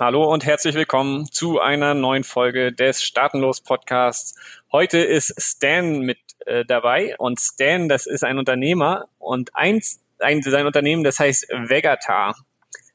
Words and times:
Hallo 0.00 0.24
und 0.32 0.46
herzlich 0.46 0.74
willkommen 0.74 1.30
zu 1.30 1.60
einer 1.60 1.92
neuen 1.92 2.24
Folge 2.24 2.72
des 2.72 3.02
Staatenlos 3.02 3.60
Podcasts. 3.60 4.34
Heute 4.72 4.96
ist 4.96 5.34
Stan 5.36 5.98
mit 5.98 6.16
äh, 6.46 6.64
dabei 6.64 7.14
und 7.18 7.38
Stan, 7.38 7.86
das 7.86 8.06
ist 8.06 8.24
ein 8.24 8.38
Unternehmer 8.38 9.10
und 9.18 9.54
eins, 9.54 10.00
ein, 10.18 10.40
sein 10.40 10.64
Unternehmen, 10.64 11.04
das 11.04 11.18
heißt 11.18 11.50
Vegatar. 11.50 12.34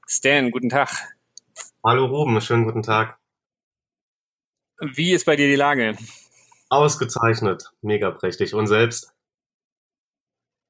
Stan, 0.07 0.49
guten 0.49 0.69
Tag. 0.69 0.89
Hallo 1.85 2.05
Ruben, 2.07 2.41
schönen 2.41 2.65
guten 2.65 2.81
Tag. 2.81 3.19
Wie 4.79 5.13
ist 5.13 5.27
bei 5.27 5.35
dir 5.35 5.47
die 5.47 5.55
Lage? 5.55 5.95
Ausgezeichnet, 6.69 7.71
mega 7.83 8.09
prächtig. 8.09 8.55
Und 8.55 8.65
selbst? 8.65 9.13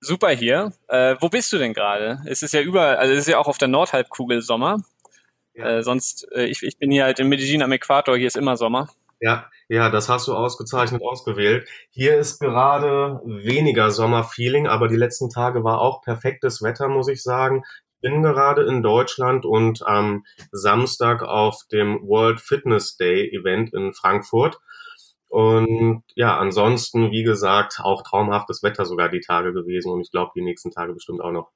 Super 0.01 0.31
hier. 0.31 0.73
Äh, 0.89 1.15
wo 1.21 1.29
bist 1.29 1.53
du 1.53 1.57
denn 1.57 1.73
gerade? 1.73 2.21
Es 2.25 2.43
ist 2.43 2.53
ja 2.53 2.59
überall, 2.59 2.97
also 2.97 3.13
es 3.13 3.19
ist 3.19 3.29
ja 3.29 3.37
auch 3.37 3.47
auf 3.47 3.57
der 3.57 3.69
Nordhalbkugel 3.69 4.41
Sommer. 4.41 4.83
Ja. 5.55 5.77
Äh, 5.77 5.83
sonst, 5.83 6.27
äh, 6.33 6.45
ich, 6.45 6.63
ich 6.63 6.77
bin 6.77 6.91
hier 6.91 7.05
halt 7.05 7.19
in 7.19 7.29
Medellin 7.29 7.63
am 7.63 7.71
Äquator, 7.71 8.17
hier 8.17 8.27
ist 8.27 8.37
immer 8.37 8.57
Sommer. 8.57 8.89
Ja, 9.21 9.49
ja, 9.69 9.89
das 9.89 10.09
hast 10.09 10.27
du 10.27 10.35
ausgezeichnet 10.35 11.01
ausgewählt. 11.01 11.67
Hier 11.89 12.17
ist 12.17 12.39
gerade 12.39 13.21
weniger 13.25 13.89
Sommerfeeling, 13.89 14.67
aber 14.67 14.87
die 14.87 14.97
letzten 14.97 15.29
Tage 15.29 15.63
war 15.63 15.79
auch 15.79 16.01
perfektes 16.01 16.61
Wetter, 16.61 16.89
muss 16.89 17.07
ich 17.07 17.23
sagen. 17.23 17.63
Ich 17.95 18.01
bin 18.01 18.21
gerade 18.21 18.63
in 18.65 18.83
Deutschland 18.83 19.45
und 19.45 19.81
am 19.87 20.25
Samstag 20.51 21.23
auf 21.23 21.61
dem 21.71 22.01
World 22.07 22.39
Fitness 22.41 22.97
Day 22.97 23.29
Event 23.31 23.73
in 23.73 23.93
Frankfurt. 23.93 24.59
Und 25.29 26.03
ja, 26.15 26.37
ansonsten, 26.37 27.11
wie 27.11 27.23
gesagt, 27.23 27.79
auch 27.81 28.03
traumhaftes 28.03 28.61
Wetter 28.63 28.85
sogar 28.85 29.09
die 29.09 29.21
Tage 29.21 29.53
gewesen 29.53 29.91
und 29.91 30.01
ich 30.01 30.11
glaube 30.11 30.31
die 30.35 30.43
nächsten 30.43 30.71
Tage 30.71 30.93
bestimmt 30.93 31.21
auch 31.21 31.31
noch. 31.31 31.51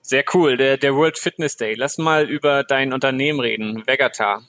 Sehr 0.00 0.24
cool, 0.34 0.56
der, 0.56 0.76
der 0.76 0.94
World 0.94 1.18
Fitness 1.18 1.56
Day. 1.56 1.74
Lass 1.74 1.98
mal 1.98 2.28
über 2.28 2.64
dein 2.64 2.92
Unternehmen 2.92 3.40
reden, 3.40 3.86
Vegatar. 3.86 4.42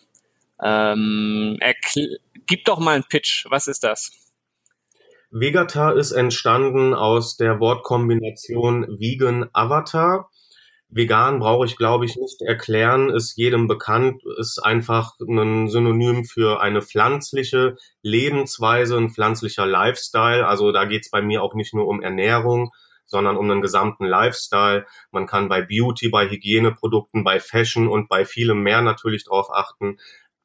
Ähm, 0.61 1.59
gib 2.47 2.65
doch 2.65 2.79
mal 2.79 2.95
einen 2.95 3.03
Pitch. 3.03 3.45
Was 3.49 3.67
ist 3.67 3.83
das? 3.83 4.11
Vegatar 5.29 5.95
ist 5.95 6.13
entstanden 6.13 6.93
aus 6.93 7.35
der 7.37 7.59
Wortkombination 7.59 8.97
Vegan 8.99 9.49
Avatar. 9.51 10.29
Vegan 10.89 11.39
brauche 11.39 11.65
ich, 11.65 11.75
glaube 11.75 12.05
ich, 12.05 12.15
nicht 12.15 12.41
erklären, 12.41 13.09
ist 13.09 13.35
jedem 13.35 13.67
bekannt, 13.67 14.21
ist 14.39 14.59
einfach 14.59 15.15
ein 15.19 15.67
Synonym 15.67 16.23
für 16.23 16.61
eine 16.61 16.81
pflanzliche 16.81 17.75
Lebensweise, 18.01 18.97
ein 18.97 19.09
pflanzlicher 19.09 19.65
Lifestyle. 19.65 20.47
Also 20.47 20.71
da 20.71 20.85
geht 20.85 21.03
es 21.03 21.11
bei 21.11 21.21
mir 21.21 21.43
auch 21.43 21.55
nicht 21.55 21.73
nur 21.73 21.87
um 21.87 22.01
Ernährung, 22.01 22.71
sondern 23.07 23.37
um 23.37 23.49
einen 23.49 23.61
gesamten 23.61 24.05
Lifestyle. 24.05 24.85
Man 25.11 25.25
kann 25.25 25.49
bei 25.49 25.61
Beauty, 25.61 26.09
bei 26.09 26.29
Hygieneprodukten, 26.29 27.23
bei 27.23 27.39
Fashion 27.39 27.87
und 27.87 28.07
bei 28.09 28.25
vielem 28.25 28.61
mehr 28.61 28.81
natürlich 28.81 29.25
darauf 29.25 29.49
achten. 29.51 29.97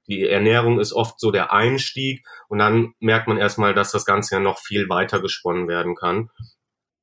Die 0.09 0.27
Ernährung 0.27 0.81
ist 0.81 0.93
oft 0.93 1.21
so 1.21 1.31
der 1.31 1.53
Einstieg 1.53 2.27
und 2.49 2.59
dann 2.59 2.95
merkt 2.99 3.29
man 3.29 3.37
erstmal, 3.37 3.75
dass 3.75 3.93
das 3.93 4.05
Ganze 4.05 4.37
ja 4.37 4.41
noch 4.41 4.59
viel 4.59 4.89
weiter 4.89 5.21
gesponnen 5.21 5.69
werden 5.69 5.95
kann. 5.95 6.31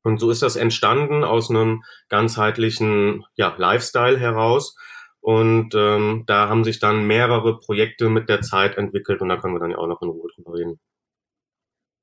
Und 0.04 0.20
so 0.20 0.32
ist 0.32 0.42
das 0.42 0.56
entstanden 0.56 1.24
aus 1.24 1.50
einem 1.50 1.84
ganzheitlichen 2.08 3.26
ja, 3.36 3.54
Lifestyle 3.58 4.18
heraus. 4.18 4.76
Und 5.22 5.76
ähm, 5.76 6.24
da 6.28 6.48
haben 6.48 6.64
sich 6.64 6.80
dann 6.80 7.06
mehrere 7.06 7.60
Projekte 7.60 8.10
mit 8.10 8.30
der 8.30 8.42
Zeit 8.42 8.78
entwickelt 8.78 9.22
und 9.22 9.30
da 9.30 9.38
können 9.38 9.56
wir 9.56 9.60
dann 9.60 9.72
ja 9.72 9.78
auch 9.78 9.88
noch 9.88 10.02
in 10.02 10.10
Ruhe 10.10 10.30
drüber 10.34 10.54
reden. 10.58 10.80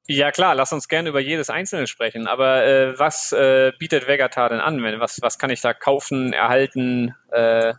Ja 0.09 0.31
klar, 0.31 0.55
lass 0.55 0.73
uns 0.73 0.89
gerne 0.89 1.09
über 1.09 1.21
jedes 1.21 1.51
einzelne 1.51 1.87
sprechen. 1.87 2.29
Aber 2.29 2.65
äh, 2.65 2.99
was 2.99 3.33
äh, 3.33 3.73
bietet 3.79 4.07
Vegatar 4.07 4.49
denn 4.49 4.61
an? 4.61 4.81
Was, 5.01 5.21
was 5.21 5.39
kann 5.39 5.51
ich 5.51 5.61
da 5.61 5.75
kaufen, 5.75 6.33
erhalten? 6.33 7.15
Äh, 7.31 7.75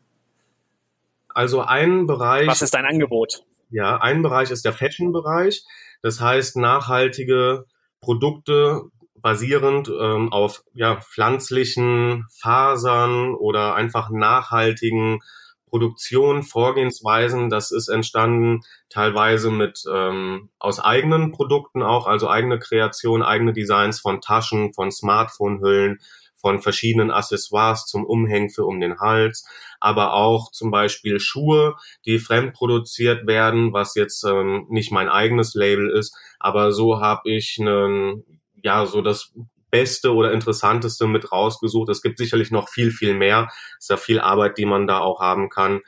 also 1.30 1.62
ein 1.62 2.08
Bereich. 2.08 2.48
Was 2.48 2.62
ist 2.62 2.74
dein 2.74 2.86
Angebot? 2.86 3.44
Ja, 3.70 3.98
ein 3.98 4.22
Bereich 4.22 4.52
ist 4.52 4.66
der 4.66 4.74
Fashion-Bereich. 4.74 5.64
Das 6.02 6.20
heißt 6.20 6.58
nachhaltige 6.58 7.66
Produkte 8.02 8.84
basierend 9.16 9.90
ähm, 9.90 10.32
auf 10.32 10.64
ja, 10.74 11.00
pflanzlichen 11.02 12.26
Fasern 12.40 13.36
oder 13.36 13.76
einfach 13.76 14.10
nachhaltigen 14.10 15.20
Produktion, 15.68 16.44
Vorgehensweisen, 16.44 17.50
das 17.50 17.72
ist 17.72 17.90
entstanden 17.90 18.62
teilweise 18.90 19.52
mit 19.52 19.84
ähm, 19.92 20.50
aus 20.60 20.80
eigenen 20.80 21.32
Produkten 21.32 21.84
auch, 21.84 22.08
also 22.08 22.30
eigene 22.30 22.60
Kreation, 22.60 23.22
eigene 23.22 23.54
Designs 23.54 24.00
von 24.00 24.22
Taschen, 24.22 24.74
von 24.74 24.92
Smartphone-Hüllen, 24.92 26.00
von 26.36 26.62
verschiedenen 26.62 27.12
Accessoires 27.12 27.86
zum 27.86 28.06
Umhängen 28.06 28.50
für 28.50 28.66
um 28.66 28.80
den 28.80 29.00
Hals, 29.00 29.46
aber 29.80 30.14
auch 30.14 30.52
zum 30.52 30.72
Beispiel 30.72 31.20
Schuhe, 31.20 31.76
die 32.06 32.20
fremdproduziert 32.20 33.28
werden, 33.28 33.74
was 33.74 33.96
jetzt 33.96 34.24
ähm, 34.24 34.66
nicht 34.70 34.92
mein 34.92 35.10
eigenes 35.10 35.54
Label 35.54 35.90
ist, 35.90 36.16
aber 36.40 36.72
so 36.72 37.02
habe 37.02 37.30
ich 37.30 37.58
einen 37.60 38.24
ja 38.64 38.86
so 38.86 39.02
das 39.02 39.34
Beste 39.70 40.14
oder 40.14 40.32
Interessanteste 40.32 41.08
mit 41.08 41.32
rausgesucht. 41.32 41.90
Es 41.90 42.02
gibt 42.02 42.18
sicherlich 42.18 42.52
noch 42.52 42.70
viel, 42.70 42.92
viel 42.92 43.14
mehr. 43.14 43.48
Es 43.78 43.86
ist 43.86 43.90
ja 43.90 43.98
viel 43.98 44.20
Arbeit, 44.20 44.58
die 44.58 44.66
man 44.66 44.88
da 44.88 45.00
auch 45.00 45.20
haben 45.20 45.50
kann. 45.50 45.82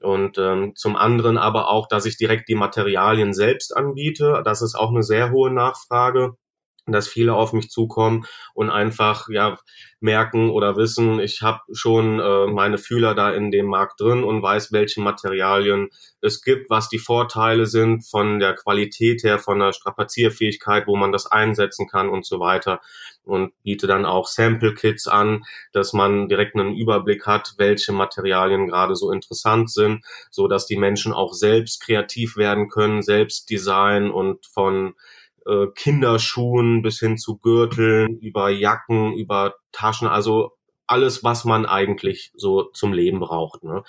Und 0.00 0.38
ähm, 0.38 0.72
zum 0.76 0.96
anderen 0.96 1.36
aber 1.36 1.68
auch, 1.68 1.86
dass 1.86 2.06
ich 2.06 2.16
direkt 2.16 2.48
die 2.48 2.54
Materialien 2.54 3.34
selbst 3.34 3.76
anbiete. 3.76 4.42
Das 4.44 4.62
ist 4.62 4.74
auch 4.74 4.90
eine 4.90 5.02
sehr 5.02 5.30
hohe 5.30 5.52
Nachfrage 5.52 6.36
dass 6.86 7.08
viele 7.08 7.34
auf 7.34 7.52
mich 7.52 7.70
zukommen 7.70 8.26
und 8.54 8.70
einfach 8.70 9.28
ja 9.28 9.58
merken 10.00 10.50
oder 10.50 10.76
wissen, 10.76 11.20
ich 11.20 11.42
habe 11.42 11.60
schon 11.72 12.20
äh, 12.20 12.46
meine 12.46 12.78
Fühler 12.78 13.14
da 13.14 13.30
in 13.30 13.50
dem 13.50 13.66
Markt 13.66 14.00
drin 14.00 14.24
und 14.24 14.42
weiß, 14.42 14.72
welche 14.72 15.00
Materialien 15.00 15.90
es 16.22 16.42
gibt, 16.42 16.70
was 16.70 16.88
die 16.88 16.98
Vorteile 16.98 17.66
sind 17.66 18.06
von 18.06 18.40
der 18.40 18.54
Qualität 18.54 19.22
her, 19.22 19.38
von 19.38 19.58
der 19.58 19.72
Strapazierfähigkeit, 19.72 20.86
wo 20.86 20.96
man 20.96 21.12
das 21.12 21.26
einsetzen 21.26 21.86
kann 21.86 22.08
und 22.08 22.24
so 22.24 22.40
weiter. 22.40 22.80
Und 23.24 23.52
biete 23.62 23.86
dann 23.86 24.06
auch 24.06 24.26
Sample 24.26 24.74
Kits 24.74 25.06
an, 25.06 25.44
dass 25.72 25.92
man 25.92 26.28
direkt 26.28 26.56
einen 26.56 26.74
Überblick 26.74 27.26
hat, 27.26 27.54
welche 27.58 27.92
Materialien 27.92 28.66
gerade 28.66 28.96
so 28.96 29.12
interessant 29.12 29.70
sind, 29.70 30.04
so 30.30 30.48
dass 30.48 30.66
die 30.66 30.76
Menschen 30.76 31.12
auch 31.12 31.34
selbst 31.34 31.82
kreativ 31.82 32.36
werden 32.36 32.68
können, 32.68 33.02
selbst 33.02 33.50
designen 33.50 34.10
und 34.10 34.46
von 34.46 34.94
äh, 35.50 35.66
Kinderschuhen 35.74 36.82
bis 36.82 37.00
hin 37.00 37.18
zu 37.18 37.38
Gürteln, 37.38 38.18
über 38.20 38.50
Jacken, 38.50 39.12
über 39.14 39.54
Taschen, 39.72 40.08
also 40.08 40.52
alles, 40.90 41.22
was 41.22 41.44
man 41.44 41.66
eigentlich 41.66 42.32
so 42.34 42.64
zum 42.64 42.92
Leben 42.92 43.20
braucht. 43.20 43.62
Ne? 43.62 43.84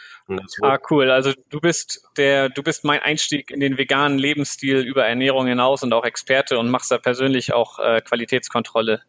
ah, 0.62 0.78
cool. 0.92 1.10
Also 1.10 1.34
du 1.50 1.60
bist 1.60 2.04
der, 2.18 2.50
du 2.50 2.62
bist 2.62 2.86
mein 2.86 3.00
Einstieg 3.00 3.50
in 3.50 3.60
den 3.60 3.78
veganen 3.80 4.20
Lebensstil 4.20 4.82
über 4.82 5.06
Ernährung 5.06 5.48
hinaus 5.48 5.82
und 5.82 5.94
auch 5.94 6.04
Experte 6.04 6.60
und 6.60 6.70
machst 6.70 6.92
da 6.92 7.00
persönlich 7.00 7.54
auch 7.54 7.80
äh, 7.80 8.02
Qualitätskontrolle. 8.02 9.02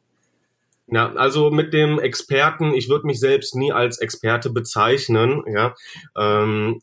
Ja, 0.87 1.13
also 1.15 1.51
mit 1.51 1.75
dem 1.75 1.99
Experten, 1.99 2.73
ich 2.75 2.89
würde 2.89 3.07
mich 3.07 3.21
selbst 3.21 3.55
nie 3.55 3.73
als 3.73 3.99
Experte 3.99 4.51
bezeichnen. 4.51 5.43
Ja, 5.47 5.75
ähm, 6.17 6.81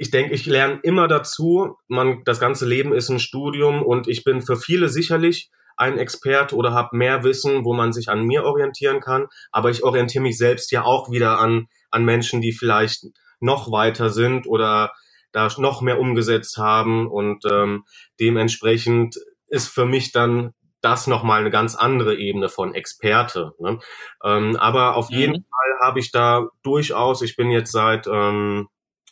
ich 0.00 0.10
denke, 0.10 0.32
ich 0.32 0.46
lerne 0.46 0.80
immer 0.82 1.08
dazu. 1.08 1.76
Man, 1.86 2.24
das 2.24 2.40
ganze 2.40 2.66
Leben 2.66 2.94
ist 2.94 3.10
ein 3.10 3.18
Studium 3.18 3.82
und 3.82 4.08
ich 4.08 4.24
bin 4.24 4.40
für 4.40 4.56
viele 4.56 4.88
sicherlich 4.88 5.50
ein 5.76 5.98
Expert 5.98 6.54
oder 6.54 6.72
habe 6.72 6.96
mehr 6.96 7.22
Wissen, 7.22 7.66
wo 7.66 7.74
man 7.74 7.92
sich 7.92 8.08
an 8.08 8.24
mir 8.24 8.44
orientieren 8.44 9.00
kann. 9.00 9.26
Aber 9.52 9.68
ich 9.68 9.84
orientiere 9.84 10.22
mich 10.22 10.38
selbst 10.38 10.72
ja 10.72 10.84
auch 10.84 11.10
wieder 11.10 11.38
an, 11.38 11.66
an 11.90 12.06
Menschen, 12.06 12.40
die 12.40 12.52
vielleicht 12.52 13.08
noch 13.40 13.70
weiter 13.70 14.08
sind 14.08 14.46
oder 14.46 14.90
da 15.32 15.48
noch 15.58 15.82
mehr 15.82 16.00
umgesetzt 16.00 16.56
haben. 16.56 17.06
Und 17.06 17.44
ähm, 17.44 17.84
dementsprechend 18.18 19.16
ist 19.48 19.68
für 19.68 19.84
mich 19.84 20.12
dann 20.12 20.54
das 20.80 21.08
nochmal 21.08 21.40
eine 21.40 21.50
ganz 21.50 21.74
andere 21.74 22.16
Ebene 22.16 22.48
von 22.48 22.74
Experte. 22.74 23.52
Ne? 23.58 23.78
Ähm, 24.24 24.56
aber 24.56 24.96
auf 24.96 25.10
mhm. 25.10 25.16
jeden 25.16 25.44
Fall 25.44 25.86
habe 25.86 26.00
ich 26.00 26.10
da 26.10 26.48
durchaus, 26.62 27.20
ich 27.20 27.36
bin 27.36 27.50
jetzt 27.50 27.70
seit 27.70 28.06
ähm, 28.06 28.68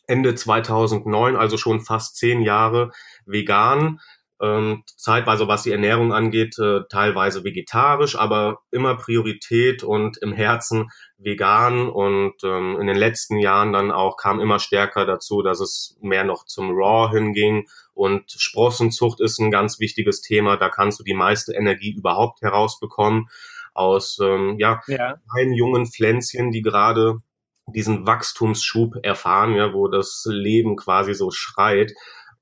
Ende 0.09 0.35
2009, 0.35 1.37
also 1.37 1.57
schon 1.57 1.81
fast 1.81 2.17
zehn 2.17 2.41
Jahre 2.43 2.91
vegan. 3.27 4.01
Ähm, 4.41 4.85
zeitweise, 4.97 5.49
was 5.49 5.65
die 5.65 5.73
Ernährung 5.73 6.13
angeht, 6.13 6.59
äh, 6.61 6.83
teilweise 6.89 7.43
vegetarisch, 7.43 8.17
aber 8.17 8.61
immer 8.71 8.95
Priorität 8.97 9.83
und 9.83 10.17
im 10.19 10.33
Herzen 10.33 10.91
vegan. 11.19 11.89
Und 11.89 12.35
ähm, 12.45 12.79
in 12.81 12.87
den 12.87 12.97
letzten 12.97 13.39
Jahren 13.39 13.73
dann 13.73 13.91
auch 13.91 14.17
kam 14.17 14.41
immer 14.41 14.61
stärker 14.61 15.07
dazu, 15.07 15.43
dass 15.43 15.61
es 15.61 15.99
mehr 16.01 16.25
noch 16.25 16.45
zum 16.45 16.71
Raw 16.71 17.11
hinging. 17.13 17.67
Und 17.95 18.31
Sprossenzucht 18.31 19.21
ist 19.21 19.41
ein 19.41 19.51
ganz 19.51 19.81
wichtiges 19.81 20.21
Thema. 20.21 20.57
Da 20.57 20.69
kannst 20.69 21.01
du 21.01 21.05
die 21.05 21.15
meiste 21.15 21.55
Energie 21.55 21.93
überhaupt 21.93 22.41
herausbekommen 22.41 23.29
aus 23.75 24.19
ähm, 24.23 24.57
ja, 24.59 24.83
ja. 24.87 25.17
kleinen 25.33 25.53
jungen 25.53 25.87
Pflänzchen, 25.87 26.53
die 26.53 26.63
gerade 26.63 27.19
diesen 27.75 28.07
Wachstumsschub 28.07 28.97
erfahren, 29.03 29.55
ja, 29.55 29.73
wo 29.73 29.89
das 29.89 30.25
Leben 30.29 30.77
quasi 30.77 31.15
so 31.15 31.31
schreit. 31.31 31.93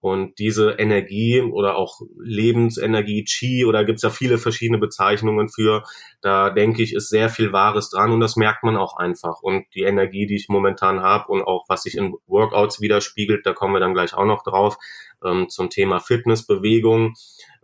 Und 0.01 0.39
diese 0.39 0.73
Energie 0.73 1.41
oder 1.41 1.77
auch 1.77 2.01
Lebensenergie, 2.19 3.25
Chi, 3.25 3.65
oder 3.65 3.85
gibt's 3.85 4.03
ja 4.03 4.11
viele 4.11 4.39
verschiedene 4.39 4.79
Bezeichnungen 4.79 5.49
für, 5.49 5.83
da 6.21 6.51
denke 6.51 6.83
ich, 6.83 6.95
ist 6.95 7.09
sehr 7.09 7.29
viel 7.29 7.53
Wahres 7.53 7.91
dran 7.91 8.13
und 8.13 8.21
das 8.21 8.37
merkt 8.37 8.63
man 8.63 8.77
auch 8.77 8.97
einfach. 8.99 9.41
Und 9.43 9.65
die 9.75 9.83
Energie, 9.83 10.27
die 10.27 10.37
ich 10.37 10.49
momentan 10.49 11.01
habe 11.01 11.33
und 11.33 11.43
auch 11.43 11.65
was 11.69 11.83
sich 11.83 11.97
in 11.97 12.15
Workouts 12.27 12.81
widerspiegelt, 12.81 13.47
da 13.47 13.53
kommen 13.53 13.75
wir 13.75 13.81
dann 13.81 13.95
gleich 13.95 14.15
auch 14.15 14.27
noch 14.27 14.45
drauf, 14.45 14.77
ähm, 15.25 15.49
zum 15.49 15.71
Thema 15.71 15.99
Fitness, 15.99 16.47
Bewegung, 16.47 17.15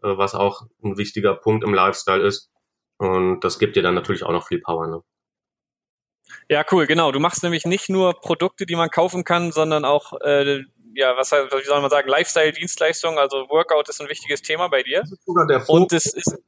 äh, 0.02 0.16
was 0.16 0.34
auch 0.34 0.62
ein 0.82 0.96
wichtiger 0.98 1.34
Punkt 1.34 1.62
im 1.64 1.74
Lifestyle 1.74 2.22
ist. 2.26 2.50
Und 2.98 3.40
das 3.40 3.58
gibt 3.58 3.76
dir 3.76 3.82
dann 3.82 3.94
natürlich 3.94 4.24
auch 4.24 4.32
noch 4.32 4.46
viel 4.46 4.60
Power. 4.60 4.88
Ne? 4.88 5.02
Ja, 6.48 6.64
cool, 6.70 6.86
genau. 6.86 7.12
Du 7.12 7.20
machst 7.20 7.42
nämlich 7.42 7.64
nicht 7.64 7.88
nur 7.88 8.20
Produkte, 8.20 8.66
die 8.66 8.76
man 8.76 8.90
kaufen 8.90 9.24
kann, 9.24 9.52
sondern 9.52 9.84
auch, 9.84 10.12
äh, 10.20 10.62
ja, 10.94 11.16
was 11.16 11.32
wie 11.32 11.64
soll 11.64 11.80
man 11.80 11.90
sagen, 11.90 12.08
Lifestyle-Dienstleistungen, 12.08 13.18
also 13.18 13.48
Workout 13.48 13.88
ist 13.88 14.00
ein 14.00 14.08
wichtiges 14.08 14.42
Thema 14.42 14.68
bei 14.68 14.82
dir. 14.82 15.00
Das 15.00 15.12
ist 15.12 15.24
sogar 15.24 15.46
der 15.46 15.60
Fokus. 15.60 15.80
Und 15.80 15.92
das 15.92 16.06
ist, 16.06 16.38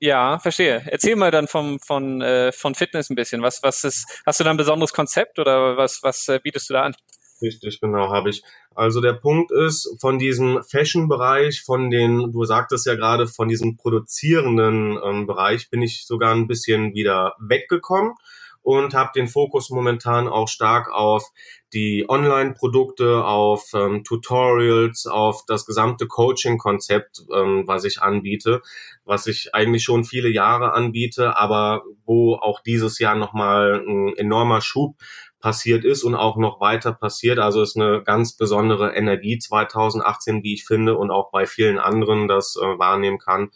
ja, 0.00 0.38
verstehe. 0.38 0.82
Erzähl 0.86 1.14
mal 1.14 1.30
dann 1.30 1.46
vom, 1.46 1.78
von, 1.80 2.22
äh, 2.22 2.52
von 2.52 2.74
Fitness 2.74 3.10
ein 3.10 3.16
bisschen. 3.16 3.42
Was, 3.42 3.62
was 3.62 3.84
ist, 3.84 4.22
hast 4.24 4.40
du 4.40 4.44
da 4.44 4.50
ein 4.50 4.56
besonderes 4.56 4.94
Konzept 4.94 5.38
oder 5.38 5.76
was, 5.76 6.02
was 6.02 6.26
äh, 6.28 6.40
bietest 6.42 6.70
du 6.70 6.74
da 6.74 6.82
an? 6.82 6.94
Richtig, 7.42 7.80
genau, 7.80 8.10
habe 8.10 8.30
ich. 8.30 8.42
Also 8.74 9.00
der 9.00 9.14
Punkt 9.14 9.50
ist, 9.50 9.96
von 10.00 10.18
diesem 10.18 10.62
Fashion-Bereich, 10.62 11.62
von 11.62 11.90
den, 11.90 12.32
du 12.32 12.44
sagtest 12.44 12.86
ja 12.86 12.94
gerade, 12.94 13.26
von 13.26 13.48
diesem 13.48 13.76
produzierenden 13.76 14.98
ähm, 15.02 15.26
Bereich 15.26 15.68
bin 15.68 15.82
ich 15.82 16.06
sogar 16.06 16.34
ein 16.34 16.46
bisschen 16.46 16.94
wieder 16.94 17.34
weggekommen 17.38 18.14
und 18.62 18.94
habe 18.94 19.10
den 19.14 19.28
Fokus 19.28 19.70
momentan 19.70 20.28
auch 20.28 20.48
stark 20.48 20.90
auf 20.90 21.24
die 21.72 22.06
Online-Produkte, 22.08 23.24
auf 23.24 23.72
ähm, 23.74 24.02
Tutorials, 24.04 25.06
auf 25.06 25.44
das 25.46 25.66
gesamte 25.66 26.06
Coaching-Konzept, 26.06 27.22
ähm, 27.34 27.64
was 27.66 27.84
ich 27.84 28.02
anbiete, 28.02 28.60
was 29.04 29.26
ich 29.26 29.54
eigentlich 29.54 29.84
schon 29.84 30.04
viele 30.04 30.28
Jahre 30.28 30.72
anbiete, 30.72 31.36
aber 31.36 31.82
wo 32.04 32.34
auch 32.34 32.60
dieses 32.60 32.98
Jahr 32.98 33.14
nochmal 33.14 33.84
ein 33.86 34.16
enormer 34.16 34.60
Schub 34.60 34.96
passiert 35.40 35.84
ist 35.84 36.02
und 36.04 36.14
auch 36.14 36.36
noch 36.36 36.60
weiter 36.60 36.92
passiert. 36.92 37.38
Also 37.38 37.62
ist 37.62 37.76
eine 37.76 38.02
ganz 38.02 38.36
besondere 38.36 38.94
Energie 38.94 39.38
2018, 39.38 40.42
wie 40.42 40.54
ich 40.54 40.64
finde 40.64 40.96
und 40.96 41.10
auch 41.10 41.30
bei 41.30 41.46
vielen 41.46 41.78
anderen 41.78 42.28
das 42.28 42.56
äh, 42.56 42.78
wahrnehmen 42.78 43.18
kann. 43.18 43.50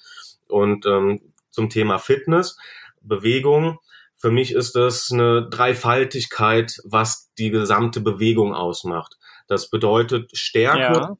Und 0.48 0.86
ähm, 0.86 1.20
zum 1.50 1.68
Thema 1.68 1.98
Fitness, 1.98 2.58
Bewegung, 3.02 3.78
für 4.24 4.30
mich 4.30 4.52
ist 4.52 4.74
das 4.74 5.10
eine 5.12 5.50
Dreifaltigkeit, 5.50 6.80
was 6.82 7.30
die 7.36 7.50
gesamte 7.50 8.00
Bewegung 8.00 8.54
ausmacht. 8.54 9.18
Das 9.48 9.68
bedeutet 9.68 10.30
Stärke, 10.32 10.78
ja. 10.78 11.16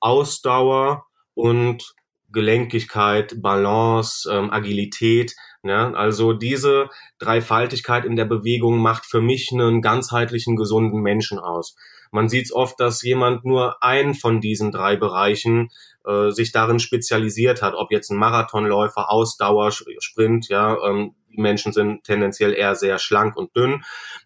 Ausdauer 0.00 1.06
und 1.34 1.94
Gelenkigkeit, 2.32 3.40
Balance, 3.40 4.28
ähm, 4.28 4.50
Agilität. 4.50 5.36
Ja, 5.62 5.92
also 5.92 6.32
diese 6.32 6.88
Dreifaltigkeit 7.20 8.04
in 8.04 8.16
der 8.16 8.24
Bewegung 8.24 8.78
macht 8.78 9.06
für 9.06 9.20
mich 9.20 9.50
einen 9.52 9.80
ganzheitlichen, 9.80 10.56
gesunden 10.56 11.00
Menschen 11.00 11.38
aus. 11.38 11.76
Man 12.10 12.28
sieht 12.28 12.46
es 12.46 12.52
oft, 12.52 12.80
dass 12.80 13.02
jemand 13.02 13.44
nur 13.44 13.80
einen 13.84 14.14
von 14.14 14.40
diesen 14.40 14.72
drei 14.72 14.96
Bereichen 14.96 15.68
äh, 16.06 16.30
sich 16.30 16.52
darin 16.52 16.78
spezialisiert 16.78 17.62
hat, 17.62 17.74
ob 17.74 17.90
jetzt 17.90 18.10
ein 18.10 18.18
Marathonläufer, 18.18 19.10
Ausdauer, 19.10 19.70
Sprint, 19.72 20.48
ja, 20.48 20.76
ähm, 20.84 21.14
die 21.30 21.40
Menschen 21.40 21.72
sind 21.72 22.04
tendenziell 22.04 22.54
eher 22.54 22.74
sehr 22.74 22.98
schlank 22.98 23.36
und 23.36 23.54
dünn, 23.54 23.84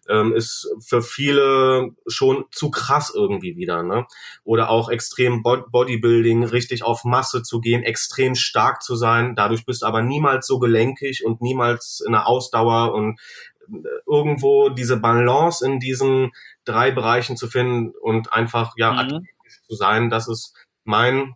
ähm, 0.09 0.33
ist 0.33 0.69
für 0.79 1.01
viele 1.01 1.89
schon 2.07 2.45
zu 2.51 2.71
krass 2.71 3.11
irgendwie 3.13 3.57
wieder. 3.57 3.83
Ne? 3.83 4.05
Oder 4.43 4.69
auch 4.69 4.89
extrem 4.89 5.43
Bodybuilding, 5.43 6.43
richtig 6.43 6.83
auf 6.83 7.03
Masse 7.03 7.43
zu 7.43 7.59
gehen, 7.59 7.83
extrem 7.83 8.35
stark 8.35 8.81
zu 8.81 8.95
sein. 8.95 9.35
Dadurch 9.35 9.65
bist 9.65 9.81
du 9.81 9.85
aber 9.85 10.01
niemals 10.01 10.47
so 10.47 10.59
gelenkig 10.59 11.25
und 11.25 11.41
niemals 11.41 12.01
in 12.05 12.13
der 12.13 12.27
Ausdauer 12.27 12.93
und 12.93 13.19
äh, 13.69 13.87
irgendwo 14.07 14.69
diese 14.69 14.97
Balance 14.97 15.65
in 15.65 15.79
diesen 15.79 16.31
drei 16.65 16.91
Bereichen 16.91 17.37
zu 17.37 17.47
finden 17.47 17.93
und 18.01 18.31
einfach 18.31 18.73
ja 18.77 19.03
mhm. 19.03 19.27
zu 19.67 19.75
sein, 19.75 20.09
das 20.09 20.27
ist 20.27 20.55
mein 20.85 21.35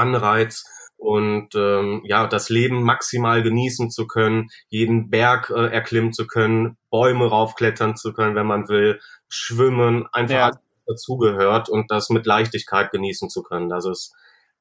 Anreiz 0.00 0.64
und 0.96 1.54
ähm, 1.54 2.02
ja, 2.04 2.26
das 2.26 2.50
Leben 2.50 2.82
maximal 2.82 3.42
genießen 3.42 3.90
zu 3.90 4.06
können, 4.06 4.48
jeden 4.68 5.08
Berg 5.08 5.50
äh, 5.50 5.68
erklimmen 5.68 6.12
zu 6.12 6.26
können, 6.26 6.76
Bäume 6.90 7.26
raufklettern 7.26 7.96
zu 7.96 8.12
können, 8.12 8.34
wenn 8.34 8.46
man 8.46 8.68
will, 8.68 9.00
schwimmen, 9.28 10.06
einfach 10.12 10.52
ja. 10.52 10.60
dazugehört 10.86 11.70
und 11.70 11.90
das 11.90 12.10
mit 12.10 12.26
Leichtigkeit 12.26 12.90
genießen 12.90 13.30
zu 13.30 13.42
können. 13.42 13.70
Das 13.70 13.86
ist 13.86 14.14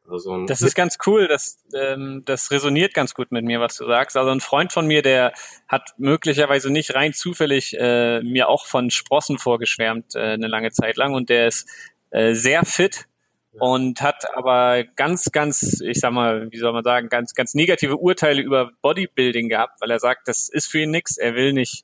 also 0.09 0.33
ein 0.33 0.47
das 0.47 0.61
ist 0.61 0.75
ganz 0.75 0.97
cool, 1.05 1.27
das, 1.27 1.59
ähm, 1.75 2.23
das 2.25 2.51
resoniert 2.51 2.93
ganz 2.93 3.13
gut 3.13 3.31
mit 3.31 3.43
mir, 3.43 3.59
was 3.59 3.75
du 3.75 3.85
sagst. 3.85 4.17
Also 4.17 4.31
ein 4.31 4.39
Freund 4.39 4.71
von 4.71 4.87
mir, 4.87 5.01
der 5.01 5.33
hat 5.67 5.93
möglicherweise 5.97 6.71
nicht 6.71 6.95
rein 6.95 7.13
zufällig 7.13 7.75
äh, 7.77 8.21
mir 8.21 8.49
auch 8.49 8.65
von 8.65 8.89
Sprossen 8.89 9.37
vorgeschwärmt 9.37 10.15
äh, 10.15 10.19
eine 10.19 10.47
lange 10.47 10.71
Zeit 10.71 10.97
lang 10.97 11.13
und 11.13 11.29
der 11.29 11.47
ist 11.47 11.67
äh, 12.11 12.33
sehr 12.33 12.65
fit 12.65 13.05
und 13.53 14.01
hat 14.01 14.25
aber 14.35 14.83
ganz, 14.95 15.25
ganz, 15.31 15.81
ich 15.81 15.99
sag 15.99 16.11
mal, 16.11 16.51
wie 16.51 16.57
soll 16.57 16.73
man 16.73 16.83
sagen, 16.83 17.09
ganz, 17.09 17.33
ganz 17.33 17.53
negative 17.53 17.97
Urteile 17.97 18.41
über 18.41 18.71
Bodybuilding 18.81 19.49
gehabt, 19.49 19.81
weil 19.81 19.91
er 19.91 19.99
sagt, 19.99 20.27
das 20.27 20.49
ist 20.49 20.67
für 20.67 20.81
ihn 20.81 20.91
nix. 20.91 21.17
Er 21.17 21.35
will 21.35 21.53
nicht, 21.53 21.83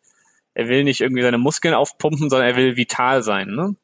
er 0.53 0.67
will 0.67 0.83
nicht 0.83 1.01
irgendwie 1.01 1.23
seine 1.23 1.37
Muskeln 1.37 1.73
aufpumpen, 1.73 2.29
sondern 2.29 2.47
er 2.47 2.55
will 2.55 2.77
vital 2.77 3.23
sein. 3.23 3.49
Ne? 3.49 3.75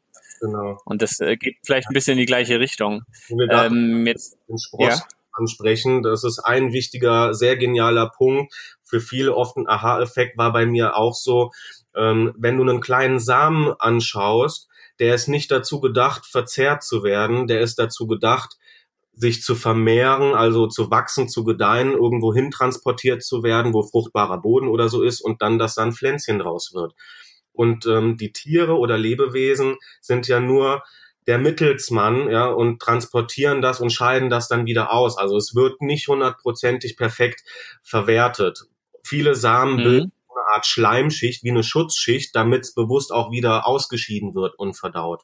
Genau. 0.41 0.77
Und 0.85 1.01
das 1.01 1.19
äh, 1.19 1.37
geht 1.37 1.57
vielleicht 1.63 1.89
ein 1.89 1.93
bisschen 1.93 2.13
in 2.13 2.19
die 2.19 2.25
gleiche 2.25 2.59
Richtung. 2.59 3.03
Ähm, 3.29 4.05
jetzt, 4.05 4.37
den 4.47 4.57
Spross 4.57 4.99
ja? 4.99 5.05
ansprechen, 5.33 6.03
das 6.03 6.23
ist 6.23 6.39
ein 6.39 6.73
wichtiger, 6.73 7.33
sehr 7.33 7.57
genialer 7.57 8.09
Punkt. 8.09 8.53
Für 8.83 8.99
viele 8.99 9.35
oft 9.35 9.57
ein 9.57 9.67
Aha-Effekt 9.67 10.37
war 10.37 10.51
bei 10.51 10.65
mir 10.65 10.95
auch 10.95 11.13
so, 11.13 11.51
ähm, 11.95 12.33
wenn 12.37 12.57
du 12.57 12.63
einen 12.63 12.81
kleinen 12.81 13.19
Samen 13.19 13.73
anschaust, 13.79 14.67
der 15.01 15.15
ist 15.15 15.27
nicht 15.27 15.49
dazu 15.49 15.81
gedacht, 15.81 16.27
verzehrt 16.27 16.83
zu 16.83 17.03
werden, 17.03 17.47
der 17.47 17.61
ist 17.61 17.79
dazu 17.79 18.05
gedacht, 18.05 18.57
sich 19.13 19.41
zu 19.41 19.55
vermehren, 19.55 20.35
also 20.35 20.67
zu 20.67 20.91
wachsen, 20.91 21.27
zu 21.27 21.43
gedeihen, 21.43 21.93
irgendwo 21.93 22.33
hin 22.35 22.51
transportiert 22.51 23.23
zu 23.23 23.41
werden, 23.41 23.73
wo 23.73 23.81
fruchtbarer 23.81 24.39
Boden 24.39 24.67
oder 24.67 24.89
so 24.89 25.01
ist 25.01 25.19
und 25.21 25.41
dann, 25.41 25.57
dass 25.57 25.73
dann 25.73 25.91
Pflänzchen 25.91 26.37
draus 26.37 26.73
wird. 26.75 26.93
Und 27.51 27.87
ähm, 27.87 28.15
die 28.15 28.31
Tiere 28.31 28.77
oder 28.77 28.97
Lebewesen 28.97 29.75
sind 30.01 30.27
ja 30.27 30.39
nur 30.39 30.83
der 31.25 31.39
Mittelsmann, 31.39 32.29
ja, 32.29 32.45
und 32.45 32.79
transportieren 32.79 33.63
das 33.63 33.79
und 33.79 33.91
scheiden 33.91 34.29
das 34.29 34.47
dann 34.47 34.67
wieder 34.67 34.93
aus. 34.93 35.17
Also 35.17 35.35
es 35.35 35.55
wird 35.55 35.81
nicht 35.81 36.07
hundertprozentig 36.07 36.95
perfekt 36.95 37.41
verwertet. 37.81 38.65
Viele 39.03 39.33
Samen 39.33 39.77
mhm. 39.77 39.83
bilden 39.83 40.11
eine 40.35 40.55
Art 40.55 40.65
Schleimschicht, 40.65 41.43
wie 41.43 41.51
eine 41.51 41.63
Schutzschicht, 41.63 42.35
damit 42.35 42.61
es 42.61 42.73
bewusst 42.73 43.11
auch 43.11 43.31
wieder 43.31 43.67
ausgeschieden 43.67 44.35
wird 44.35 44.57
und 44.57 44.73
verdaut. 44.73 45.23